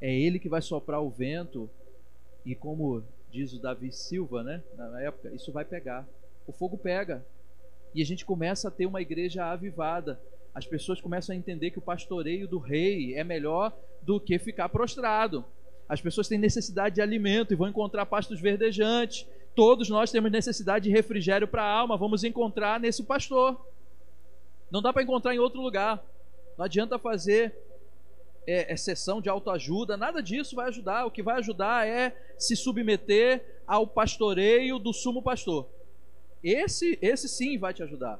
[0.00, 1.68] É ele que vai soprar o vento,
[2.44, 6.06] e como diz o Davi Silva, né, na época, isso vai pegar.
[6.46, 7.24] O fogo pega.
[7.94, 10.20] E a gente começa a ter uma igreja avivada.
[10.54, 14.68] As pessoas começam a entender que o pastoreio do rei é melhor do que ficar
[14.68, 15.44] prostrado.
[15.88, 19.26] As pessoas têm necessidade de alimento e vão encontrar pastos verdejantes.
[19.54, 23.58] Todos nós temos necessidade de refrigério para a alma, vamos encontrar nesse pastor.
[24.70, 26.04] Não dá para encontrar em outro lugar.
[26.56, 27.54] Não adianta fazer
[28.48, 31.04] é, é, sessão de autoajuda, nada disso vai ajudar.
[31.04, 35.68] O que vai ajudar é se submeter ao pastoreio do sumo pastor.
[36.42, 38.18] Esse, esse sim vai te ajudar,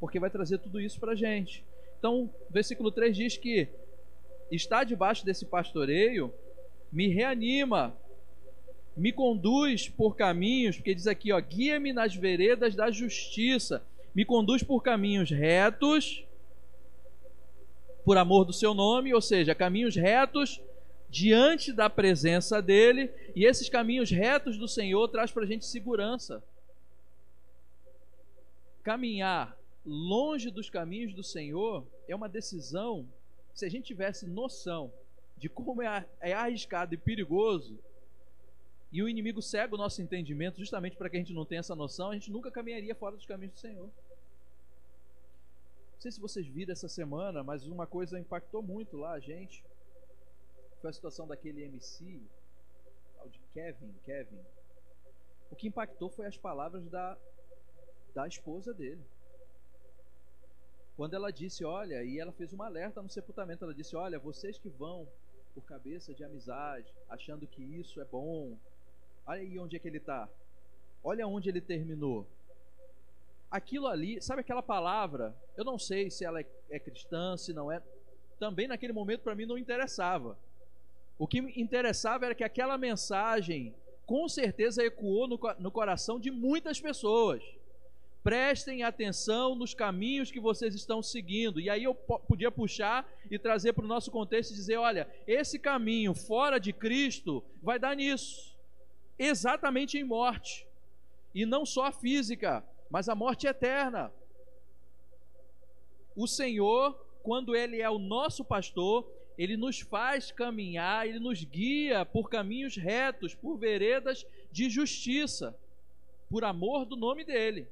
[0.00, 1.62] porque vai trazer tudo isso para a gente.
[1.98, 3.68] Então, versículo 3 diz que
[4.50, 6.32] está debaixo desse pastoreio
[6.90, 7.94] me reanima,
[8.96, 14.62] me conduz por caminhos, porque diz aqui, ó, guia-me nas veredas da justiça, me conduz
[14.62, 16.24] por caminhos retos,
[18.08, 20.62] por amor do seu nome, ou seja, caminhos retos
[21.10, 26.42] diante da presença dele, e esses caminhos retos do Senhor traz para a gente segurança.
[28.82, 33.06] Caminhar longe dos caminhos do Senhor é uma decisão.
[33.52, 34.90] Se a gente tivesse noção
[35.36, 37.78] de como é, é arriscado e perigoso,
[38.90, 41.76] e o inimigo cega o nosso entendimento justamente para que a gente não tenha essa
[41.76, 43.90] noção, a gente nunca caminharia fora dos caminhos do Senhor.
[45.98, 49.64] Não sei se vocês viram essa semana, mas uma coisa impactou muito lá a gente.
[50.80, 52.22] Foi a situação daquele MC,
[53.16, 54.38] tal de Kevin, Kevin.
[55.50, 57.18] O que impactou foi as palavras da,
[58.14, 59.04] da esposa dele.
[60.96, 64.56] Quando ela disse, olha, e ela fez uma alerta no sepultamento, ela disse, olha, vocês
[64.56, 65.08] que vão
[65.52, 68.56] por cabeça de amizade, achando que isso é bom,
[69.26, 70.28] Olha aí onde é que ele está.
[71.02, 72.24] Olha onde ele terminou.
[73.50, 75.34] Aquilo ali, sabe aquela palavra?
[75.56, 77.82] Eu não sei se ela é, é cristã, se não é.
[78.38, 80.38] Também naquele momento para mim não interessava.
[81.18, 83.74] O que me interessava era que aquela mensagem
[84.06, 87.42] com certeza ecoou no, no coração de muitas pessoas.
[88.22, 91.60] Prestem atenção nos caminhos que vocês estão seguindo.
[91.60, 95.58] E aí eu podia puxar e trazer para o nosso contexto e dizer: olha, esse
[95.58, 98.56] caminho fora de Cristo vai dar nisso
[99.18, 100.66] exatamente em morte.
[101.34, 104.12] E não só física, mas a morte eterna.
[106.16, 112.04] O Senhor, quando Ele é o nosso pastor, Ele nos faz caminhar, Ele nos guia
[112.04, 115.56] por caminhos retos, por veredas de justiça,
[116.28, 117.68] por amor do nome dEle.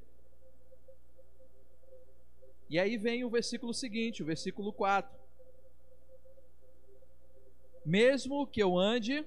[2.69, 5.17] E aí vem o versículo seguinte, o versículo 4.
[7.85, 9.25] Mesmo que eu ande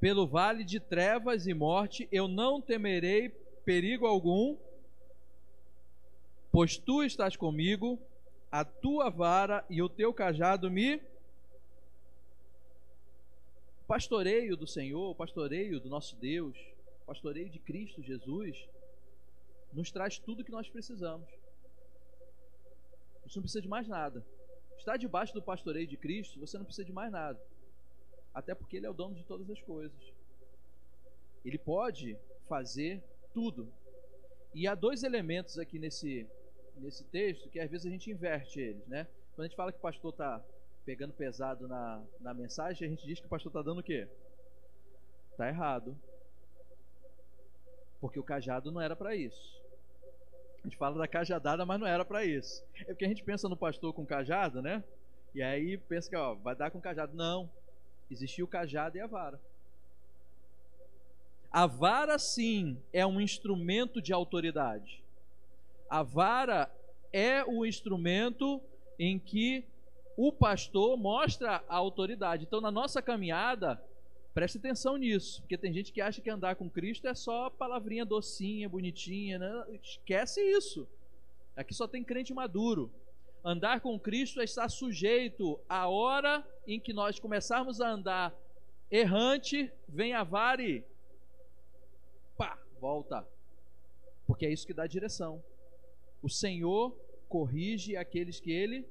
[0.00, 3.28] pelo vale de trevas e morte, eu não temerei
[3.64, 4.56] perigo algum,
[6.50, 7.98] pois tu estás comigo,
[8.50, 10.96] a tua vara e o teu cajado me.
[13.80, 16.56] O pastoreio do Senhor, o pastoreio do nosso Deus,
[17.02, 18.68] o pastoreio de Cristo Jesus,
[19.72, 21.28] nos traz tudo que nós precisamos.
[23.24, 24.24] Gente não precisa de mais nada.
[24.76, 27.40] Está debaixo do pastoreio de Cristo, você não precisa de mais nada.
[28.34, 30.12] Até porque ele é o dono de todas as coisas.
[31.44, 33.72] Ele pode fazer tudo.
[34.54, 36.26] E há dois elementos aqui nesse,
[36.76, 39.06] nesse texto que às vezes a gente inverte eles, né?
[39.34, 40.42] Quando a gente fala que o pastor está
[40.84, 44.08] pegando pesado na, na mensagem, a gente diz que o pastor está dando o quê?
[45.30, 45.96] Está errado.
[48.00, 49.62] Porque o cajado não era para isso.
[50.58, 52.64] A gente fala da cajadada, mas não era para isso.
[52.80, 54.84] É porque a gente pensa no pastor com cajado, né?
[55.34, 57.16] E aí pensa que ó, vai dar com cajado.
[57.16, 57.50] Não.
[58.10, 59.40] Existia o cajado e a vara.
[61.52, 65.02] A vara, sim, é um instrumento de autoridade.
[65.88, 66.70] A vara
[67.12, 68.58] é o instrumento
[68.98, 69.62] em que
[70.16, 72.44] o pastor mostra a autoridade.
[72.44, 73.82] Então, na nossa caminhada,
[74.32, 78.06] preste atenção nisso, porque tem gente que acha que andar com Cristo é só palavrinha
[78.06, 79.38] docinha, bonitinha.
[79.38, 79.78] Né?
[79.82, 80.88] Esquece isso.
[81.54, 82.90] Aqui só tem crente maduro.
[83.44, 88.34] Andar com Cristo é estar sujeito à hora em que nós começarmos a andar
[88.90, 90.84] errante, vem a vara e
[92.82, 93.24] volta.
[94.26, 95.40] Porque é isso que dá direção.
[96.20, 96.90] O Senhor
[97.28, 98.84] corrige aqueles que ele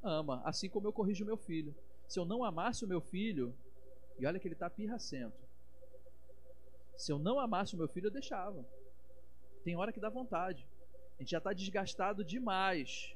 [0.00, 1.74] ama, assim como eu corrijo meu filho.
[2.06, 3.52] Se eu não amasse o meu filho,
[4.16, 5.44] e olha que ele está pirracento.
[6.96, 8.64] Se eu não amasse o meu filho, eu deixava.
[9.64, 10.64] Tem hora que dá vontade.
[11.18, 13.12] A gente já está desgastado demais.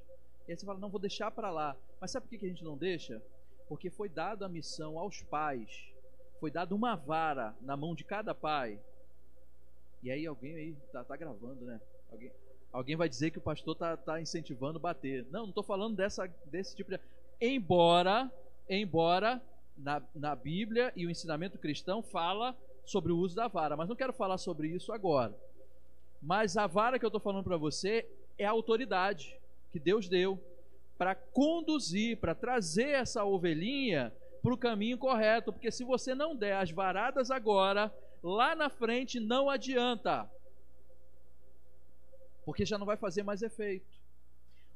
[0.49, 1.77] E aí você fala, não, vou deixar para lá.
[2.01, 3.23] Mas sabe por que a gente não deixa?
[3.69, 5.71] Porque foi dada a missão aos pais.
[6.41, 8.81] Foi dada uma vara na mão de cada pai
[10.03, 11.81] e aí alguém aí tá, tá gravando, né?
[12.11, 12.33] Alguém,
[12.73, 15.27] alguém vai dizer que o pastor tá, tá incentivando bater.
[15.31, 16.99] Não, não estou falando dessa, desse tipo de.
[17.41, 18.31] Embora,
[18.69, 19.41] embora
[19.77, 23.97] na, na Bíblia e o ensinamento cristão fala sobre o uso da vara, mas não
[23.97, 25.35] quero falar sobre isso agora.
[26.21, 29.39] Mas a vara que eu estou falando para você é a autoridade
[29.71, 30.39] que Deus deu
[30.99, 36.57] para conduzir, para trazer essa ovelhinha para o caminho correto, porque se você não der
[36.57, 40.31] as varadas agora, lá na frente não adianta,
[42.45, 43.99] porque já não vai fazer mais efeito.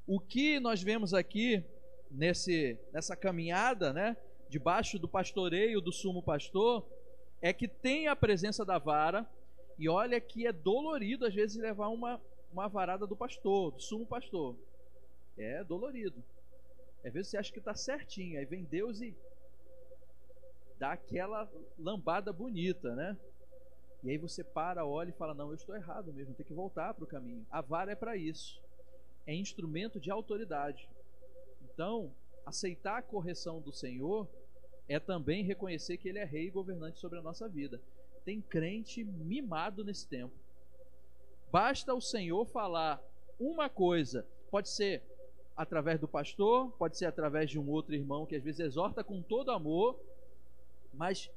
[0.06, 1.64] O que nós vemos aqui
[2.10, 4.16] nesse, nessa caminhada, né,
[4.48, 6.86] debaixo do pastoreio do sumo pastor,
[7.40, 9.28] é que tem a presença da vara,
[9.78, 12.20] e olha que é dolorido às vezes levar uma,
[12.52, 14.56] uma varada do pastor, do sumo pastor.
[15.36, 16.22] É dolorido.
[17.04, 19.14] Às vezes você acha que está certinho, aí vem Deus e
[20.78, 23.16] dá aquela lambada bonita, né?
[24.04, 26.92] E aí você para, olha e fala: Não, eu estou errado mesmo, tem que voltar
[26.92, 27.46] para o caminho.
[27.50, 28.62] A vara é para isso.
[29.26, 30.86] É instrumento de autoridade.
[31.62, 32.12] Então,
[32.44, 34.28] aceitar a correção do Senhor
[34.86, 37.80] é também reconhecer que Ele é rei e governante sobre a nossa vida.
[38.26, 40.34] Tem crente mimado nesse tempo.
[41.50, 43.02] Basta o Senhor falar
[43.40, 45.02] uma coisa, pode ser
[45.56, 49.22] através do pastor, pode ser através de um outro irmão que às vezes exorta com
[49.22, 49.98] todo amor,
[50.92, 51.30] mas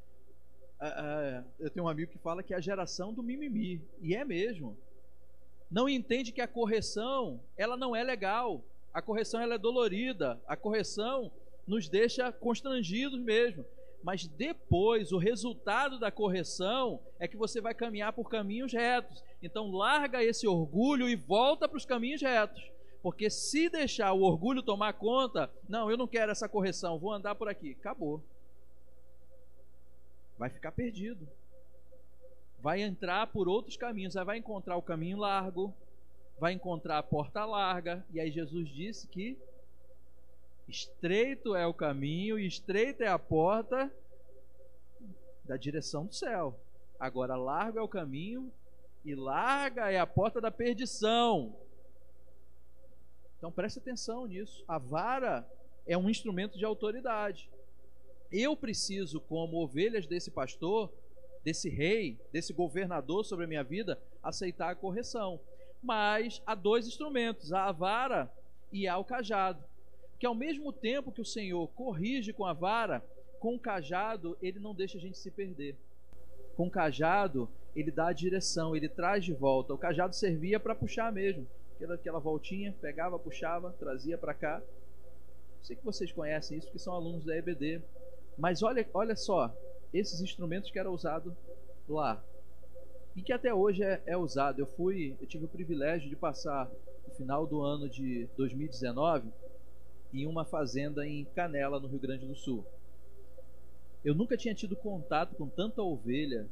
[0.81, 4.23] uh, eu tenho um amigo que fala que é a geração do mimimi, e é
[4.23, 4.77] mesmo.
[5.69, 8.63] Não entende que a correção, ela não é legal.
[8.93, 10.39] A correção ela é dolorida.
[10.47, 11.31] A correção
[11.67, 13.65] nos deixa constrangidos mesmo.
[14.01, 19.21] Mas depois, o resultado da correção é que você vai caminhar por caminhos retos.
[19.43, 22.63] Então, larga esse orgulho e volta para os caminhos retos.
[23.01, 27.35] Porque se deixar o orgulho tomar conta, não, eu não quero essa correção, vou andar
[27.35, 27.75] por aqui.
[27.77, 28.23] Acabou
[30.37, 31.27] vai ficar perdido.
[32.59, 35.73] Vai entrar por outros caminhos, aí vai encontrar o caminho largo,
[36.39, 39.37] vai encontrar a porta larga, e aí Jesus disse que
[40.67, 43.91] estreito é o caminho e estreita é a porta
[45.45, 46.59] da direção do céu.
[46.99, 48.51] Agora largo é o caminho
[49.05, 51.55] e larga é a porta da perdição.
[53.37, 54.65] Então preste atenção nisso.
[54.67, 55.47] A vara
[55.85, 57.49] é um instrumento de autoridade
[58.31, 60.91] eu preciso, como ovelhas desse pastor,
[61.43, 65.39] desse rei, desse governador sobre a minha vida, aceitar a correção.
[65.81, 68.31] Mas há dois instrumentos, a vara
[68.71, 69.63] e há o cajado.
[70.19, 73.03] Que ao mesmo tempo que o Senhor corrige com a vara,
[73.39, 75.75] com o cajado ele não deixa a gente se perder.
[76.55, 79.73] Com o cajado ele dá a direção, ele traz de volta.
[79.73, 81.47] O cajado servia para puxar mesmo.
[81.75, 84.61] Aquela, aquela voltinha, pegava, puxava, trazia para cá.
[85.61, 87.81] Sei que vocês conhecem isso, que são alunos da EBD.
[88.37, 89.53] Mas olha, olha só,
[89.93, 91.33] esses instrumentos que eram usados
[91.87, 92.23] lá
[93.15, 94.59] e que até hoje é, é, usado.
[94.59, 96.69] Eu fui, eu tive o privilégio de passar
[97.07, 99.33] o final do ano de 2019
[100.13, 102.63] em uma fazenda em Canela, no Rio Grande do Sul.
[104.05, 106.47] Eu nunca tinha tido contato com tanta ovelha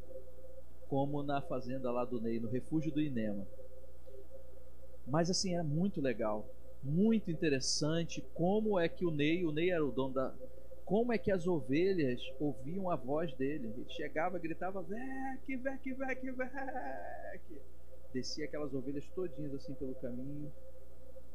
[0.90, 3.48] como na fazenda lá do Ney, no refúgio do Inema.
[5.06, 6.50] Mas assim, era muito legal,
[6.84, 10.34] muito interessante como é que o Ney, o Ney era o dono da,
[10.86, 13.68] como é que as ovelhas ouviam a voz dele.
[13.68, 17.62] Ele chegava, gritava, veque, veque, veque, veque.
[18.14, 20.54] Descia aquelas ovelhas todinhas assim pelo caminho.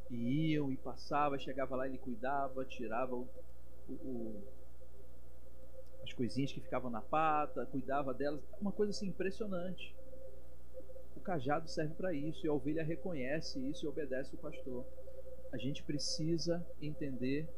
[0.08, 3.28] E iam e passava, chegava lá, ele cuidava, tirava o,
[3.88, 4.44] o, o,
[6.02, 8.40] as coisinhas que ficavam na pata, cuidava delas.
[8.60, 9.94] Uma coisa assim impressionante.
[11.16, 14.86] O cajado serve para isso e a ovelha reconhece isso e obedece o pastor.
[15.52, 17.48] A gente precisa entender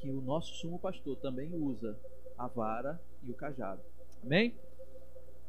[0.00, 1.98] que o nosso sumo pastor também usa
[2.38, 3.82] a vara e o cajado.
[4.24, 4.54] Amém?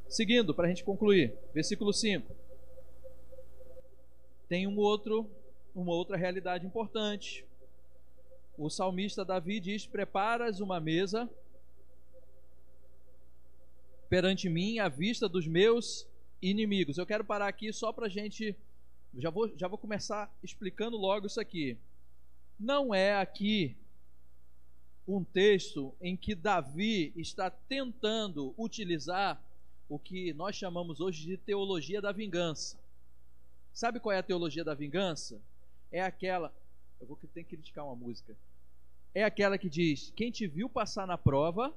[0.10, 2.36] Seguindo, para a gente concluir, versículo 5.
[4.50, 5.30] Tem um outro,
[5.74, 7.46] uma outra realidade importante.
[8.58, 11.30] O salmista Davi diz: Preparas uma mesa
[14.10, 16.06] perante mim à vista dos meus
[16.42, 16.98] inimigos.
[16.98, 18.54] Eu quero parar aqui só para a gente.
[19.18, 21.78] Já vou, já vou começar explicando logo isso aqui.
[22.60, 23.78] Não é aqui
[25.16, 29.42] um texto em que Davi está tentando utilizar
[29.90, 32.78] o que nós chamamos hoje de teologia da vingança.
[33.74, 35.42] Sabe qual é a teologia da vingança?
[35.92, 36.54] É aquela.
[37.00, 38.36] Eu vou ter que criticar uma música.
[39.14, 41.74] É aquela que diz: quem te viu passar na prova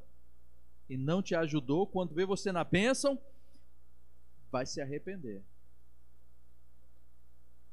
[0.89, 3.19] e não te ajudou, quando vê você na bênção,
[4.51, 5.43] vai se arrepender.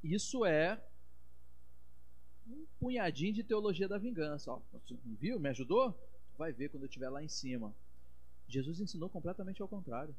[0.04, 0.82] Isso é
[2.52, 4.52] um punhadinho de teologia da vingança.
[4.52, 4.62] Ó,
[5.20, 5.40] viu?
[5.40, 5.98] Me ajudou?
[6.38, 7.74] Vai ver quando eu estiver lá em cima.
[8.48, 10.16] Jesus ensinou completamente ao contrário.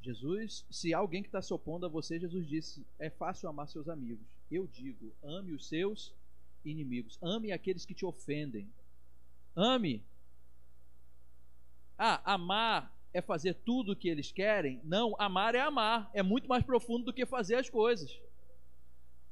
[0.00, 3.88] Jesus, se alguém que está se opondo a você, Jesus disse: é fácil amar seus
[3.88, 4.24] amigos.
[4.50, 6.14] Eu digo: ame os seus
[6.64, 7.18] inimigos.
[7.20, 8.68] Ame aqueles que te ofendem.
[9.54, 10.02] Ame.
[11.98, 14.80] Ah, amar é fazer tudo o que eles querem?
[14.84, 16.10] Não, amar é amar.
[16.12, 18.20] É muito mais profundo do que fazer as coisas.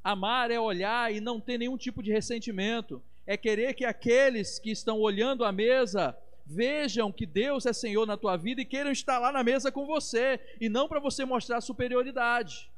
[0.04, 3.02] Amar é olhar e não ter nenhum tipo de ressentimento.
[3.26, 8.18] É querer que aqueles que estão olhando a mesa vejam que Deus é Senhor na
[8.18, 11.62] tua vida e queiram estar lá na mesa com você e não para você mostrar
[11.62, 12.70] superioridade.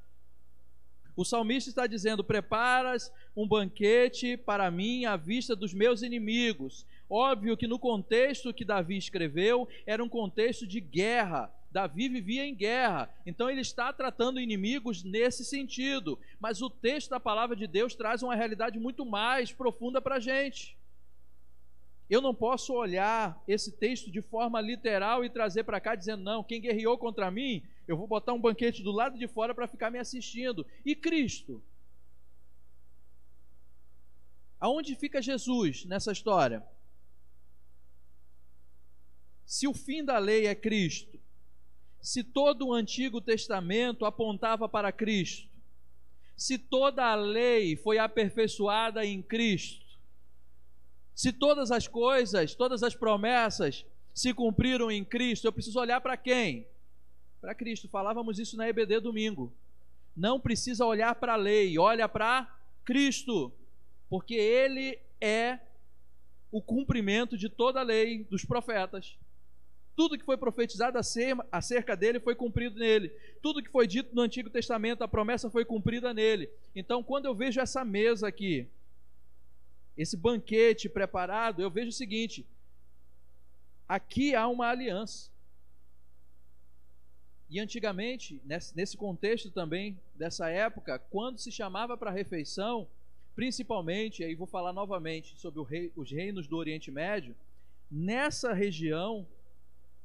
[1.16, 6.87] O salmista está dizendo: Preparas um banquete para mim à vista dos meus inimigos.
[7.09, 12.55] Óbvio que no contexto que Davi escreveu, era um contexto de guerra, Davi vivia em
[12.55, 16.19] guerra, então ele está tratando inimigos nesse sentido.
[16.41, 20.21] Mas o texto da palavra de Deus traz uma realidade muito mais profunda para a
[20.21, 20.77] gente.
[22.09, 26.45] Eu não posso olhar esse texto de forma literal e trazer para cá dizendo, não,
[26.45, 29.91] quem guerreou contra mim, eu vou botar um banquete do lado de fora para ficar
[29.91, 30.64] me assistindo.
[30.85, 31.62] E Cristo?
[34.61, 36.64] Aonde fica Jesus nessa história?
[39.45, 41.16] Se o fim da lei é Cristo,
[42.01, 45.49] se todo o Antigo Testamento apontava para Cristo,
[46.37, 49.85] se toda a lei foi aperfeiçoada em Cristo,
[51.15, 56.17] se todas as coisas, todas as promessas se cumpriram em Cristo, eu preciso olhar para
[56.17, 56.67] quem?
[57.41, 57.89] Para Cristo.
[57.89, 59.53] Falávamos isso na EBD domingo.
[60.15, 63.53] Não precisa olhar para a lei, olha para Cristo,
[64.09, 65.59] porque Ele é
[66.51, 69.17] o cumprimento de toda a lei dos profetas.
[69.97, 70.99] Tudo que foi profetizado
[71.51, 73.09] acerca dele foi cumprido nele.
[73.41, 76.51] Tudo que foi dito no Antigo Testamento, a promessa foi cumprida nele.
[76.75, 78.69] Então, quando eu vejo essa mesa aqui,
[79.97, 82.47] esse banquete preparado, eu vejo o seguinte:
[83.89, 85.31] aqui há uma aliança.
[87.49, 92.87] E antigamente, nesse contexto também, dessa época, quando se chamava para refeição,
[93.35, 97.35] principalmente, aí vou falar novamente sobre os reinos do Oriente Médio,
[97.91, 99.27] nessa região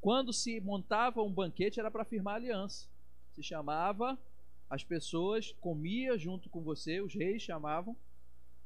[0.01, 2.87] quando se montava um banquete era para firmar aliança.
[3.33, 4.19] Se chamava
[4.67, 7.95] as pessoas, comia junto com você, os reis chamavam.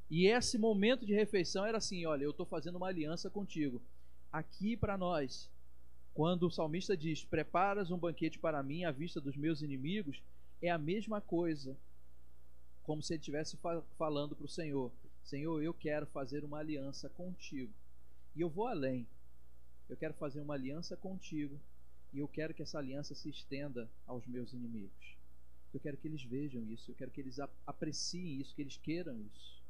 [0.10, 3.82] E esse momento de refeição era assim: olha, eu estou fazendo uma aliança contigo.
[4.32, 5.50] Aqui para nós,
[6.14, 10.24] quando o salmista diz: Preparas um banquete para mim à vista dos meus inimigos,
[10.62, 11.76] é a mesma coisa,
[12.84, 13.58] como se ele estivesse
[13.98, 14.90] falando para o Senhor:
[15.24, 17.74] Senhor, eu quero fazer uma aliança contigo.
[18.36, 19.06] E eu vou além
[19.90, 21.60] eu quero fazer uma aliança contigo
[22.14, 25.18] e eu quero que essa aliança se estenda aos meus inimigos.
[25.74, 29.20] Eu quero que eles vejam isso, eu quero que eles apreciem isso, que eles queiram
[29.20, 29.62] isso.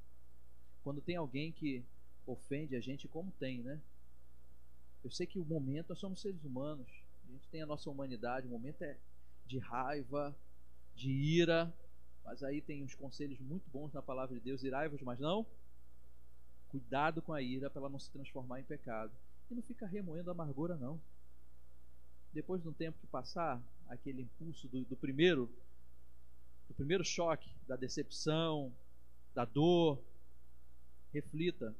[0.83, 1.83] Quando tem alguém que
[2.27, 3.81] ofende a gente, como tem, né?
[5.03, 6.87] Eu sei que o momento, nós somos seres humanos,
[7.27, 8.97] a gente tem a nossa humanidade, o momento é
[9.45, 10.35] de raiva,
[10.95, 11.73] de ira,
[12.23, 15.45] mas aí tem uns conselhos muito bons na palavra de Deus: irai-vos, mas não.
[16.69, 19.11] Cuidado com a ira para ela não se transformar em pecado.
[19.49, 20.99] E não fica remoendo amargura, não.
[22.33, 25.49] Depois de um tempo que passar, aquele impulso do, do primeiro,
[26.67, 28.73] do primeiro choque, da decepção,
[29.33, 30.01] da dor,
[31.13, 31.75] reflita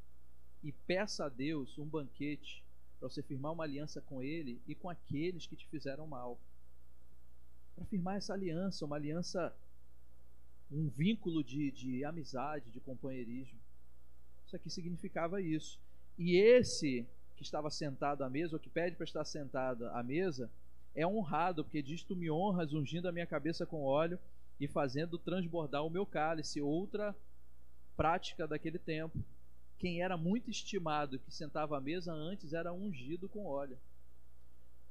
[0.64, 2.64] e peça a Deus um banquete
[3.00, 6.40] para você firmar uma aliança com Ele e com aqueles que te fizeram mal.
[7.76, 9.56] Para firmar essa aliança, uma aliança,
[10.72, 13.60] um vínculo de, de amizade, de companheirismo.
[14.46, 15.80] Isso aqui significava isso.
[16.18, 17.06] E esse
[17.36, 20.50] que estava sentado à mesa, ou que pede para estar sentado à mesa,
[20.94, 24.18] é honrado, porque diz: Tu me honras ungindo a minha cabeça com óleo
[24.60, 26.62] e fazendo transbordar o meu cálice.
[26.62, 27.16] Outra
[27.96, 29.18] prática daquele tempo.
[29.78, 33.78] Quem era muito estimado, que sentava à mesa antes, era ungido com óleo.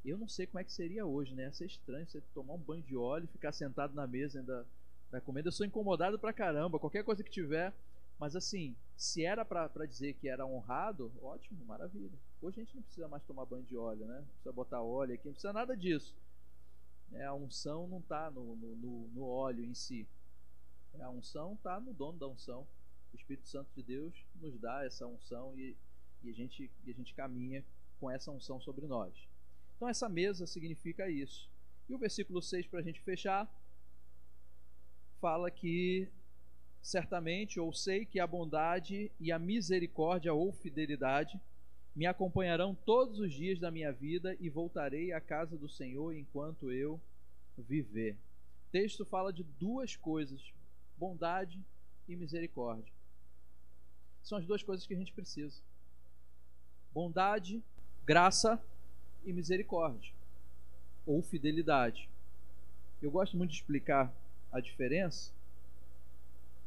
[0.04, 1.44] Eu não sei como é que seria hoje, né?
[1.44, 4.66] Ia ser estranho você tomar um banho de óleo e ficar sentado na mesa ainda
[5.10, 5.48] da comida.
[5.48, 6.78] Eu sou incomodado pra caramba.
[6.78, 7.72] Qualquer coisa que tiver,
[8.18, 12.18] mas assim, se era para dizer que era honrado, ótimo, maravilha.
[12.44, 14.18] Hoje a gente não precisa mais tomar banho de óleo, né?
[14.18, 16.14] Não precisa botar óleo aqui, não precisa nada disso.
[17.10, 20.06] É, a unção não está no, no, no, óleo em si.
[20.92, 22.66] É, a unção está no dono da unção.
[23.14, 25.74] O Espírito Santo de Deus nos dá essa unção e,
[26.22, 27.64] e, a, gente, e a gente caminha
[27.98, 29.26] com essa unção sobre nós.
[29.76, 31.48] Então essa mesa significa isso.
[31.88, 33.50] E o versículo 6, para a gente fechar,
[35.18, 36.12] fala que
[36.82, 41.40] certamente ou sei que a bondade e a misericórdia ou fidelidade
[41.94, 46.70] me acompanharão todos os dias da minha vida e voltarei à casa do Senhor enquanto
[46.72, 47.00] eu
[47.56, 48.14] viver.
[48.68, 50.52] O texto fala de duas coisas:
[50.98, 51.60] bondade
[52.08, 52.92] e misericórdia.
[54.22, 55.60] São as duas coisas que a gente precisa.
[56.92, 57.62] Bondade,
[58.04, 58.60] graça
[59.24, 60.12] e misericórdia
[61.06, 62.08] ou fidelidade.
[63.02, 64.12] Eu gosto muito de explicar
[64.50, 65.32] a diferença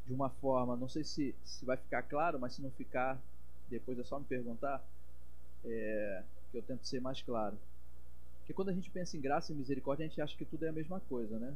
[0.05, 3.19] de uma forma, não sei se, se vai ficar claro, mas se não ficar,
[3.69, 4.82] depois é só me perguntar,
[5.65, 7.57] é, que eu tento ser mais claro.
[8.39, 10.69] Porque quando a gente pensa em graça e misericórdia, a gente acha que tudo é
[10.69, 11.53] a mesma coisa, né?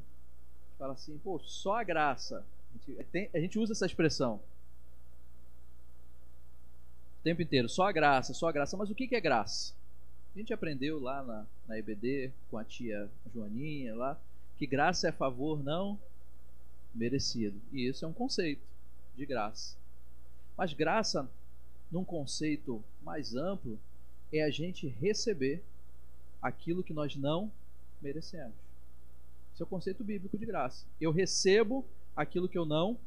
[0.78, 2.46] Fala assim, pô, só a graça.
[2.70, 4.42] A gente, tem, a gente usa essa expressão
[7.20, 8.76] o tempo inteiro, só a graça, só a graça.
[8.76, 9.76] Mas o que, que é graça?
[10.34, 14.20] A gente aprendeu lá na, na EBD com a tia Joaninha lá
[14.62, 16.00] que graça é favor não
[16.94, 17.60] merecido.
[17.72, 18.62] E isso é um conceito
[19.16, 19.76] de graça.
[20.56, 21.28] Mas graça,
[21.92, 23.80] num conceito mais amplo,
[24.32, 25.64] é a gente receber
[26.42, 27.52] aquilo que nós não
[28.02, 28.56] merecemos.
[29.54, 30.86] Esse é o conceito bíblico de graça.
[31.00, 32.98] Eu recebo aquilo que eu não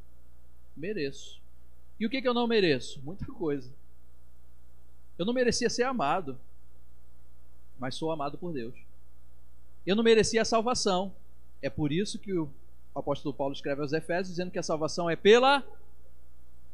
[0.76, 1.40] mereço.
[1.98, 3.00] E o que, que eu não mereço?
[3.02, 3.70] Muita coisa.
[5.18, 6.38] Eu não merecia ser amado,
[7.78, 8.74] mas sou amado por Deus.
[9.86, 11.14] Eu não merecia a salvação.
[11.62, 12.50] É por isso que o
[12.94, 15.64] apóstolo Paulo escreve aos Efésios dizendo que a salvação é pela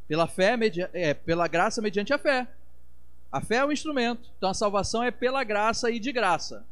[0.09, 0.59] pela fé,
[0.93, 2.49] é pela graça mediante a fé.
[3.33, 4.31] A fé é o instrumento.
[4.37, 6.65] Então a salvação é pela graça e de graça.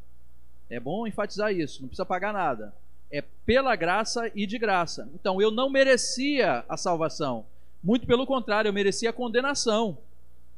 [0.69, 2.75] É bom enfatizar isso, não precisa pagar nada.
[3.11, 5.09] É pela graça e de graça.
[5.15, 7.47] Então eu não merecia a salvação.
[7.83, 9.97] Muito pelo contrário, eu merecia a condenação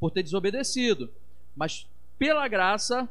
[0.01, 1.11] por ter desobedecido.
[1.55, 1.87] Mas
[2.19, 3.09] pela graça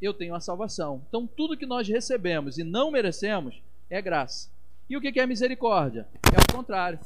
[0.00, 1.02] eu tenho a salvação.
[1.08, 4.50] Então tudo que nós recebemos e não merecemos é graça.
[4.88, 6.08] E o que é misericórdia?
[6.34, 6.98] É o contrário.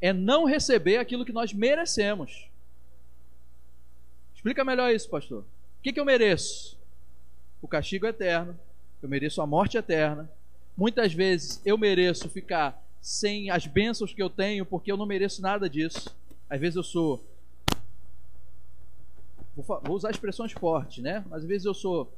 [0.00, 2.48] É não receber aquilo que nós merecemos.
[4.46, 5.40] Explica melhor isso, pastor.
[5.40, 6.78] O que, que eu mereço?
[7.60, 8.56] O castigo eterno.
[9.02, 10.30] Eu mereço a morte eterna.
[10.76, 15.42] Muitas vezes eu mereço ficar sem as bênçãos que eu tenho, porque eu não mereço
[15.42, 16.16] nada disso.
[16.48, 17.26] Às vezes eu sou.
[19.56, 21.24] Vou usar expressões fortes, né?
[21.28, 22.14] Mas às vezes eu sou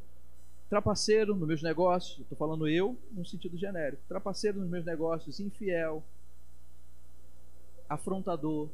[0.69, 2.21] trapaceiro nos meus negócios.
[2.21, 4.03] Estou falando eu num sentido genérico.
[4.07, 6.05] Trapaceiro nos meus negócios, infiel,
[7.89, 8.69] afrontador,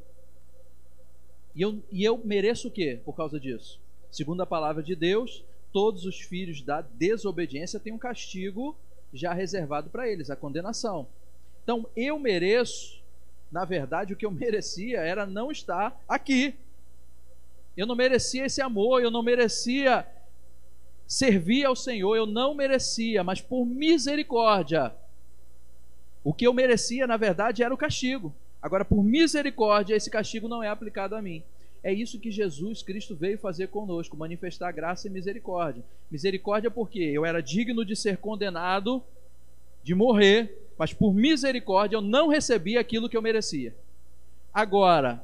[1.55, 3.79] e eu, e eu mereço o quê por causa disso?
[4.11, 8.75] Segundo a palavra de Deus, todos os filhos da desobediência têm um castigo
[9.13, 11.07] já reservado para eles, a condenação.
[11.63, 13.01] Então, eu mereço,
[13.51, 16.55] na verdade, o que eu merecia era não estar aqui.
[17.75, 20.05] Eu não merecia esse amor, eu não merecia
[21.07, 24.93] servir ao Senhor, eu não merecia, mas por misericórdia.
[26.23, 28.33] O que eu merecia, na verdade, era o castigo.
[28.65, 31.43] Agora, por misericórdia, esse castigo não é aplicado a mim.
[31.83, 35.83] É isso que Jesus Cristo veio fazer conosco, manifestar graça e misericórdia.
[36.09, 39.03] Misericórdia porque eu era digno de ser condenado,
[39.83, 43.71] de morrer, mas por misericórdia eu não recebi aquilo que eu merecia.
[44.51, 45.23] Agora,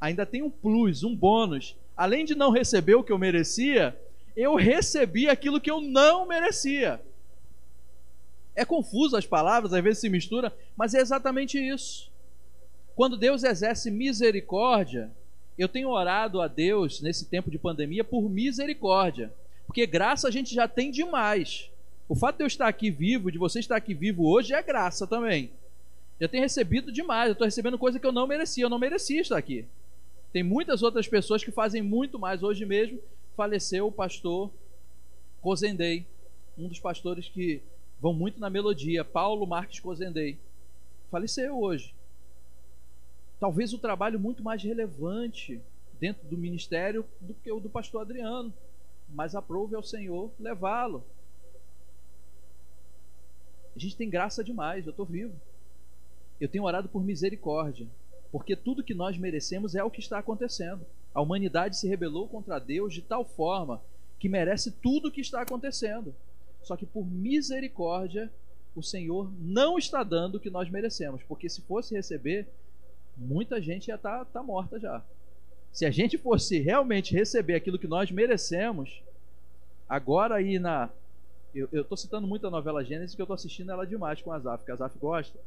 [0.00, 1.76] ainda tem um plus, um bônus.
[1.96, 3.96] Além de não receber o que eu merecia,
[4.36, 7.00] eu recebi aquilo que eu não merecia.
[8.56, 12.08] É confuso as palavras, às vezes se mistura, mas é exatamente isso.
[12.98, 15.08] Quando Deus exerce misericórdia,
[15.56, 19.32] eu tenho orado a Deus nesse tempo de pandemia por misericórdia,
[19.68, 21.70] porque graça a gente já tem demais.
[22.08, 25.06] O fato de eu estar aqui vivo, de você estar aqui vivo hoje, é graça
[25.06, 25.52] também.
[26.20, 29.20] Já tenho recebido demais, eu estou recebendo coisa que eu não merecia, eu não merecia
[29.20, 29.64] estar aqui.
[30.32, 32.42] Tem muitas outras pessoas que fazem muito mais.
[32.42, 32.98] Hoje mesmo
[33.36, 34.50] faleceu o pastor
[35.40, 36.04] Cozendei,
[36.58, 37.62] um dos pastores que
[38.00, 40.36] vão muito na melodia, Paulo Marques Cozendei.
[41.12, 41.96] Faleceu hoje.
[43.40, 45.60] Talvez o trabalho muito mais relevante
[46.00, 48.52] dentro do ministério do que o do pastor Adriano,
[49.08, 51.04] mas aprove ao Senhor levá-lo.
[53.74, 55.34] A gente tem graça demais, eu estou vivo.
[56.40, 57.86] Eu tenho orado por misericórdia,
[58.30, 60.84] porque tudo que nós merecemos é o que está acontecendo.
[61.14, 63.80] A humanidade se rebelou contra Deus de tal forma
[64.18, 66.14] que merece tudo o que está acontecendo.
[66.62, 68.30] Só que por misericórdia,
[68.74, 72.48] o Senhor não está dando o que nós merecemos, porque se fosse receber,
[73.18, 75.02] muita gente ia estar tá, morta já.
[75.72, 79.02] Se a gente fosse realmente receber aquilo que nós merecemos,
[79.88, 80.88] agora aí na.
[81.54, 84.36] Eu estou citando muito a novela Gênesis, que eu estou assistindo ela demais com a
[84.36, 85.38] Azaf, que a Azaf gosta.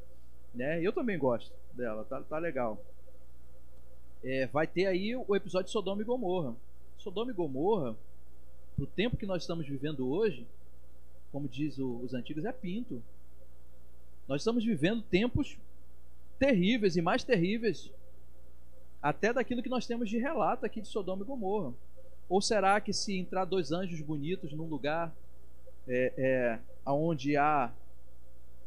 [0.53, 0.81] Né?
[0.81, 2.77] Eu também gosto dela, tá, tá legal.
[4.23, 6.55] É, vai ter aí o episódio de Sodoma e Gomorra.
[6.97, 7.95] Sodoma e Gomorra,
[8.75, 10.45] pro tempo que nós estamos vivendo hoje,
[11.31, 13.01] como diz o, os antigos, é pinto.
[14.27, 15.57] Nós estamos vivendo tempos
[16.41, 17.91] terríveis e mais terríveis
[18.99, 21.71] até daquilo que nós temos de relato aqui de Sodoma e Gomorra.
[22.27, 25.13] Ou será que se entrar dois anjos bonitos num lugar
[25.87, 27.71] é, é, onde há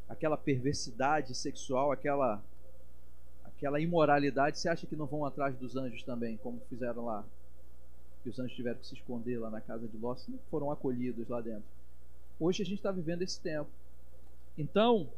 [0.09, 2.41] aquela perversidade sexual, aquela
[3.45, 7.25] aquela imoralidade, você acha que não vão atrás dos anjos também, como fizeram lá?
[8.22, 10.14] Que os anjos tiveram que se esconder lá na casa de Ló,
[10.49, 11.64] foram acolhidos lá dentro.
[12.39, 13.70] Hoje a gente está vivendo esse tempo.
[14.57, 15.09] Então,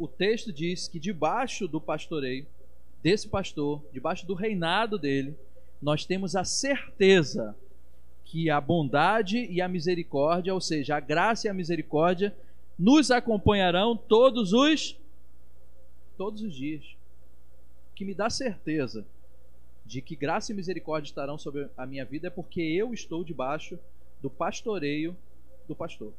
[0.00, 2.46] o texto diz que debaixo do pastoreio
[3.02, 5.36] desse pastor, debaixo do reinado dele,
[5.80, 7.54] nós temos a certeza
[8.24, 12.34] que a bondade e a misericórdia, ou seja, a graça e a misericórdia,
[12.78, 14.96] nos acompanharão todos os
[16.16, 16.96] todos os dias.
[17.94, 19.04] Que me dá certeza
[19.84, 23.78] de que graça e misericórdia estarão sobre a minha vida é porque eu estou debaixo
[24.22, 25.14] do pastoreio
[25.68, 26.14] do pastor,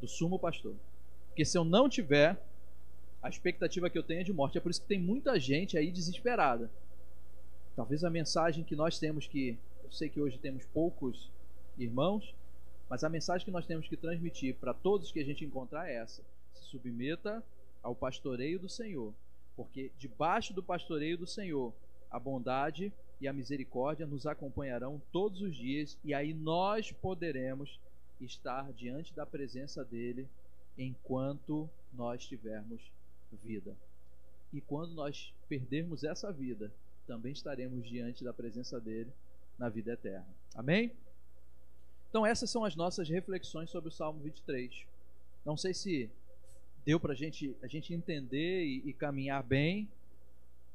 [0.00, 0.74] do sumo pastor.
[1.28, 2.36] Porque se eu não tiver,
[3.22, 4.58] a expectativa que eu tenho é de morte.
[4.58, 6.70] É por isso que tem muita gente aí desesperada.
[7.74, 9.58] Talvez a mensagem que nós temos que.
[9.82, 11.30] Eu sei que hoje temos poucos
[11.76, 12.34] irmãos,
[12.88, 15.96] mas a mensagem que nós temos que transmitir para todos que a gente encontrar é
[15.96, 17.42] essa: se submeta
[17.82, 19.14] ao pastoreio do Senhor,
[19.56, 21.72] porque debaixo do pastoreio do Senhor,
[22.10, 27.80] a bondade e a misericórdia nos acompanharão todos os dias, e aí nós poderemos
[28.20, 30.28] estar diante da presença dele
[30.76, 32.80] enquanto nós tivermos
[33.36, 33.76] vida.
[34.52, 36.72] E quando nós perdermos essa vida,
[37.06, 39.12] também estaremos diante da presença dele
[39.58, 40.26] na vida eterna.
[40.54, 40.92] Amém?
[42.08, 44.86] Então, essas são as nossas reflexões sobre o Salmo 23.
[45.44, 46.10] Não sei se
[46.84, 49.88] deu para gente, a gente entender e, e caminhar bem,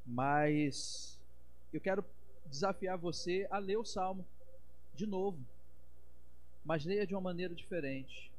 [0.06, 1.18] mas
[1.72, 2.04] eu quero
[2.46, 4.24] desafiar você a ler o Salmo
[4.94, 5.38] de novo,
[6.64, 8.30] mas leia de uma maneira diferente.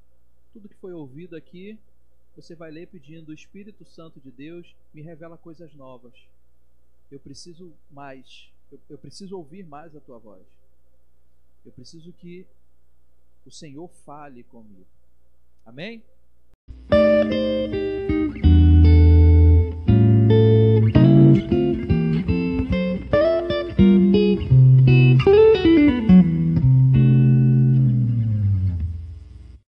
[0.54, 1.78] Tudo que foi ouvido aqui
[2.36, 6.14] você vai ler pedindo: o Espírito Santo de Deus me revela coisas novas.
[7.12, 8.50] Eu preciso mais.
[8.72, 10.46] Eu, eu preciso ouvir mais a tua voz.
[11.66, 12.46] Eu preciso que
[13.46, 14.86] o Senhor fale comigo.
[15.66, 16.04] Amém?